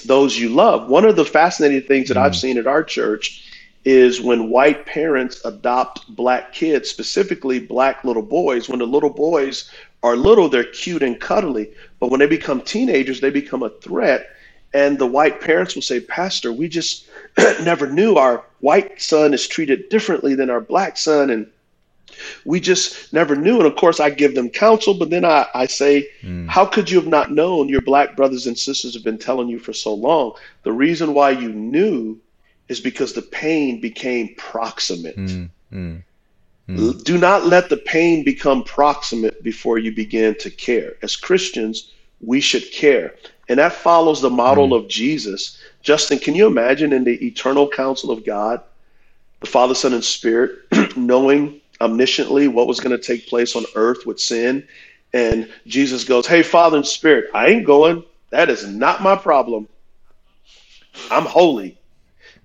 those 0.07 0.38
you 0.38 0.49
love. 0.49 0.88
One 0.88 1.05
of 1.05 1.16
the 1.16 1.27
fascinating 1.27 1.87
things 1.87 2.09
that 2.09 2.16
mm. 2.16 2.22
I've 2.22 2.37
seen 2.37 2.59
at 2.59 2.66
our 2.66 2.83
church 2.83 3.46
is 3.87 4.20
when 4.20 4.51
white 4.51 4.85
parents 4.85 5.40
adopt 5.44 6.09
black 6.16 6.53
kids, 6.53 6.90
specifically 6.90 7.61
black 7.61 8.03
little 8.05 8.20
boys. 8.20 8.68
When 8.68 8.81
the 8.81 8.85
little 8.85 9.11
boys 9.11 9.70
are 10.03 10.16
little, 10.16 10.49
they're 10.49 10.64
cute 10.64 11.05
and 11.05 11.20
cuddly, 11.20 11.70
but 12.01 12.11
when 12.11 12.18
they 12.18 12.27
become 12.27 12.61
teenagers, 12.61 13.20
they 13.20 13.31
become 13.31 13.62
a 13.62 13.70
threat. 13.70 14.29
And 14.75 14.99
the 14.99 15.07
white 15.07 15.40
parents 15.40 15.77
will 15.77 15.83
say, 15.83 16.01
Pastor, 16.01 16.53
we 16.53 16.66
just 16.68 17.07
never 17.62 17.87
knew 17.87 18.16
our 18.16 18.44
white 18.59 19.01
son 19.01 19.33
is 19.33 19.46
treated 19.46 19.88
differently 19.88 20.35
than 20.35 20.51
our 20.51 20.61
black 20.61 20.96
son. 20.99 21.31
And 21.31 21.46
we 22.44 22.59
just 22.59 23.12
never 23.12 23.37
knew. 23.37 23.59
And 23.59 23.68
of 23.68 23.77
course, 23.77 24.01
I 24.01 24.11
give 24.11 24.35
them 24.35 24.51
counsel, 24.51 24.94
but 24.94 25.11
then 25.11 25.25
I, 25.25 25.46
I 25.55 25.66
say, 25.66 26.09
mm. 26.22 26.49
How 26.49 26.66
could 26.66 26.90
you 26.90 26.99
have 26.99 27.09
not 27.09 27.31
known? 27.31 27.68
Your 27.68 27.83
black 27.83 28.16
brothers 28.16 28.49
and 28.49 28.59
sisters 28.59 28.94
have 28.94 29.05
been 29.05 29.18
telling 29.18 29.46
you 29.46 29.61
for 29.61 29.72
so 29.72 29.94
long. 29.94 30.33
The 30.64 30.72
reason 30.72 31.14
why 31.14 31.31
you 31.31 31.51
knew 31.51 32.20
is 32.69 32.81
because 32.81 33.13
the 33.13 33.23
pain 33.23 33.81
became 33.81 34.35
proximate. 34.37 35.17
Mm. 35.17 35.51
Mm. 35.73 37.05
Do 37.05 37.19
not 37.19 37.47
let 37.47 37.69
the 37.69 37.77
pain 37.77 38.25
become 38.25 38.65
proximate 38.65 39.43
before 39.43 39.79
you 39.79 39.95
begin 39.95 40.35
to 40.41 40.51
care. 40.51 40.95
As 41.03 41.15
Christians, 41.15 41.93
we 42.21 42.41
should 42.41 42.71
care. 42.73 43.15
And 43.49 43.59
that 43.61 43.73
follows 43.73 44.21
the 44.21 44.31
model 44.31 44.69
hmm. 44.69 44.73
of 44.73 44.89
Jesus. 44.89 45.61
Justin, 45.83 46.19
can 46.19 46.35
you 46.35 46.49
imagine 46.49 46.93
in 46.93 47.05
the 47.05 47.25
eternal 47.25 47.69
counsel 47.69 48.11
of 48.11 48.25
God, 48.25 48.61
the 49.41 49.47
Father, 49.47 49.75
Son, 49.75 49.95
and 49.95 50.03
Spirit, 50.03 50.59
knowing 50.97 51.61
omnisciently 51.81 52.49
what 52.49 52.67
was 52.67 52.81
going 52.81 52.97
to 52.97 53.03
take 53.03 53.29
place 53.29 53.55
on 53.55 53.65
earth 53.75 54.07
with 54.07 54.21
sin. 54.21 54.67
And 55.13 55.51
Jesus 55.67 56.05
goes, 56.05 56.27
Hey, 56.27 56.43
Father 56.43 56.79
and 56.79 56.87
Spirit, 56.87 57.31
I 57.35 57.49
ain't 57.49 57.67
going. 57.67 58.05
That 58.31 58.51
is 58.51 58.67
not 58.67 59.03
my 59.03 59.17
problem. 59.17 59.69
I'm 61.11 61.25
holy. 61.25 61.79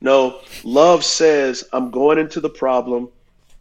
No, 0.01 0.41
love 0.63 1.05
says, 1.05 1.63
I'm 1.71 1.91
going 1.91 2.17
into 2.17 2.41
the 2.41 2.49
problem 2.49 3.09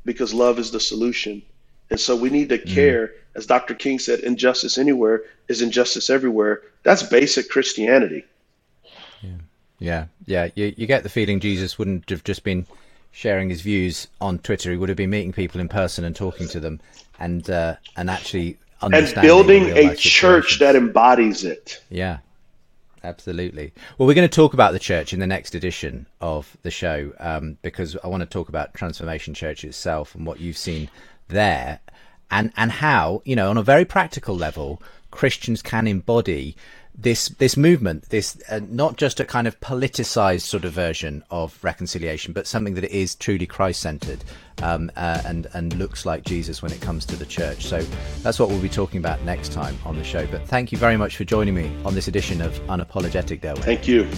because 0.05 0.33
love 0.33 0.59
is 0.59 0.71
the 0.71 0.81
solution. 0.81 1.43
And 1.91 2.01
so 2.01 2.17
we 2.17 2.31
need 2.31 2.49
to 2.49 2.59
mm. 2.59 2.75
care, 2.75 3.13
as 3.37 3.47
Dr. 3.47 3.75
King 3.75 3.99
said, 3.99 4.21
injustice 4.21 4.79
anywhere 4.79 5.23
is 5.49 5.61
injustice 5.61 6.09
everywhere. 6.09 6.63
That's 6.83 7.03
basic 7.03 7.51
Christianity. 7.51 8.25
Yeah, 9.23 9.37
yeah, 9.79 10.07
yeah. 10.27 10.49
You, 10.55 10.75
you 10.77 10.87
get 10.87 11.03
the 11.03 11.09
feeling 11.09 11.41
Jesus 11.41 11.79
wouldn't 11.79 12.09
have 12.09 12.25
just 12.25 12.43
been 12.43 12.67
sharing 13.11 13.51
his 13.51 13.61
views 13.61 14.09
on 14.21 14.39
Twitter. 14.39 14.71
He 14.71 14.77
would 14.77 14.89
have 14.89 14.97
been 14.97 15.11
meeting 15.11 15.33
people 15.33 15.61
in 15.61 15.69
person 15.69 16.05
and 16.05 16.15
talking 16.15 16.49
to 16.49 16.61
them, 16.61 16.81
and 17.19 17.49
uh, 17.51 17.77
and 17.97 18.09
actually 18.09 18.59
understanding. 18.83 19.19
and 19.19 19.27
building 19.27 19.65
a 19.77 19.95
church 19.97 20.59
that 20.61 20.77
embodies 20.77 21.45
it. 21.45 21.83
Yeah, 21.91 22.19
absolutely. 23.05 23.73
Well, 23.97 24.07
we're 24.07 24.15
going 24.15 24.29
to 24.29 24.35
talk 24.35 24.55
about 24.55 24.73
the 24.73 24.79
church 24.79 25.13
in 25.13 25.21
the 25.21 25.27
next 25.27 25.55
edition 25.55 26.07
of 26.21 26.57
the 26.63 26.71
show 26.71 27.13
um, 27.19 27.59
because 27.63 27.97
I 28.03 28.09
want 28.09 28.23
to 28.23 28.27
talk 28.27 28.49
about 28.49 28.75
Transformation 28.75 29.35
Church 29.35 29.65
itself 29.65 30.15
and 30.15 30.27
what 30.27 30.41
you've 30.41 30.59
seen 30.59 30.91
there, 31.29 31.81
and 32.31 32.53
and 32.57 32.71
how 32.71 33.23
you 33.25 33.37
know 33.37 33.51
on 33.51 33.57
a 33.57 33.63
very 33.63 33.85
practical 33.85 34.37
level 34.37 34.83
Christians 35.11 35.63
can 35.63 35.87
embody 35.87 36.57
this 37.03 37.29
this 37.31 37.57
movement, 37.57 38.09
this 38.11 38.41
uh, 38.51 38.61
not 38.69 38.97
just 38.97 39.21
a 39.21 39.25
kind 39.25 39.47
of 39.47 39.59
politicized 39.61 40.43
sort 40.43 40.65
of 40.65 40.73
version 40.73 41.25
of 41.31 41.59
reconciliation, 41.63 42.33
but 42.33 42.47
something 42.47 42.75
that 42.75 42.85
is 42.85 43.15
truly 43.15 43.47
Christ 43.47 43.81
centered 43.81 44.23
um, 44.63 44.91
uh, 44.97 45.23
and 45.25 45.47
and 45.55 45.75
looks 45.77 46.05
like 46.05 46.25
Jesus 46.25 46.63
when 46.63 46.73
it 46.73 46.81
comes 46.81 47.07
to 47.07 47.17
the 47.17 47.27
church. 47.27 47.65
So 47.67 47.81
that's 48.23 48.39
what 48.39 48.49
we'll 48.49 48.61
be 48.61 48.69
talking 48.69 48.99
about 48.99 49.23
next 49.23 49.53
time 49.53 49.77
on 49.85 49.97
the 49.97 50.05
show. 50.05 50.27
But 50.27 50.47
thank 50.47 50.73
you 50.73 50.79
very 50.79 50.97
much 50.97 51.17
for 51.17 51.25
joining 51.25 51.55
me 51.55 51.75
on 51.85 51.95
this 51.95 52.09
edition 52.09 52.41
of 52.41 52.53
Unapologetic, 52.67 53.41
Derwin. 53.41 53.65
Thank 53.65 53.89
you. 53.89 54.09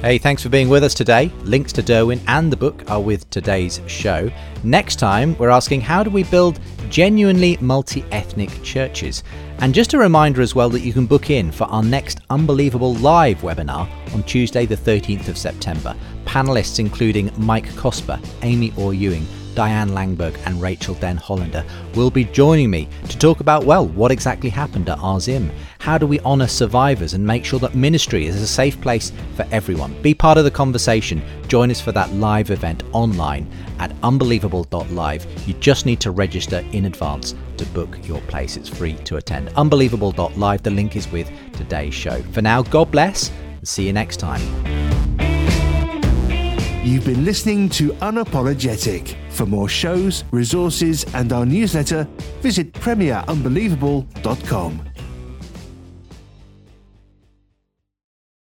Hey, 0.00 0.16
thanks 0.16 0.42
for 0.42 0.48
being 0.48 0.70
with 0.70 0.82
us 0.82 0.94
today. 0.94 1.30
Links 1.42 1.74
to 1.74 1.82
Derwin 1.82 2.22
and 2.26 2.50
the 2.50 2.56
book 2.56 2.90
are 2.90 3.02
with 3.02 3.28
today's 3.28 3.82
show. 3.86 4.30
Next 4.64 4.96
time, 4.96 5.36
we're 5.36 5.50
asking 5.50 5.82
how 5.82 6.02
do 6.02 6.08
we 6.08 6.24
build 6.24 6.58
genuinely 6.88 7.58
multi 7.60 8.02
ethnic 8.10 8.62
churches? 8.62 9.22
And 9.58 9.74
just 9.74 9.92
a 9.92 9.98
reminder 9.98 10.40
as 10.40 10.54
well 10.54 10.70
that 10.70 10.80
you 10.80 10.94
can 10.94 11.04
book 11.04 11.28
in 11.28 11.52
for 11.52 11.64
our 11.64 11.82
next 11.82 12.20
Unbelievable 12.30 12.94
Live 12.94 13.42
webinar 13.42 13.86
on 14.14 14.22
Tuesday, 14.22 14.64
the 14.64 14.74
13th 14.74 15.28
of 15.28 15.36
September. 15.36 15.94
Panelists 16.24 16.78
including 16.78 17.30
Mike 17.36 17.68
Cosper, 17.72 18.18
Amy 18.40 18.72
Orr 18.78 18.94
Ewing, 18.94 19.26
Diane 19.60 19.90
Langberg 19.90 20.40
and 20.46 20.62
Rachael 20.62 20.94
Denhollander 20.94 21.66
will 21.94 22.10
be 22.10 22.24
joining 22.24 22.70
me 22.70 22.88
to 23.10 23.18
talk 23.18 23.40
about, 23.40 23.64
well, 23.66 23.86
what 23.88 24.10
exactly 24.10 24.48
happened 24.48 24.88
at 24.88 24.96
RZIM? 24.96 25.50
How 25.80 25.98
do 25.98 26.06
we 26.06 26.18
honour 26.20 26.46
survivors 26.46 27.12
and 27.12 27.26
make 27.26 27.44
sure 27.44 27.58
that 27.58 27.74
ministry 27.74 28.24
is 28.24 28.40
a 28.40 28.46
safe 28.46 28.80
place 28.80 29.12
for 29.36 29.46
everyone? 29.50 30.00
Be 30.00 30.14
part 30.14 30.38
of 30.38 30.44
the 30.44 30.50
conversation. 30.50 31.20
Join 31.46 31.70
us 31.70 31.78
for 31.78 31.92
that 31.92 32.10
live 32.14 32.50
event 32.50 32.84
online 32.92 33.46
at 33.78 33.94
unbelievable.live. 34.02 35.26
You 35.46 35.52
just 35.60 35.84
need 35.84 36.00
to 36.00 36.10
register 36.10 36.64
in 36.72 36.86
advance 36.86 37.34
to 37.58 37.66
book 37.66 37.98
your 38.08 38.22
place. 38.22 38.56
It's 38.56 38.70
free 38.70 38.94
to 38.94 39.18
attend. 39.18 39.50
Unbelievable.live. 39.56 40.62
The 40.62 40.70
link 40.70 40.96
is 40.96 41.06
with 41.12 41.30
today's 41.52 41.92
show. 41.92 42.22
For 42.32 42.40
now, 42.40 42.62
God 42.62 42.90
bless 42.90 43.28
and 43.58 43.68
see 43.68 43.86
you 43.86 43.92
next 43.92 44.16
time. 44.16 44.40
You've 46.82 47.04
been 47.04 47.26
listening 47.26 47.68
to 47.68 47.92
Unapologetic. 48.00 49.19
For 49.30 49.46
more 49.46 49.68
shows, 49.68 50.24
resources, 50.30 51.04
and 51.14 51.32
our 51.32 51.46
newsletter, 51.46 52.06
visit 52.42 52.72
premierunbelievable.com. 52.72 54.89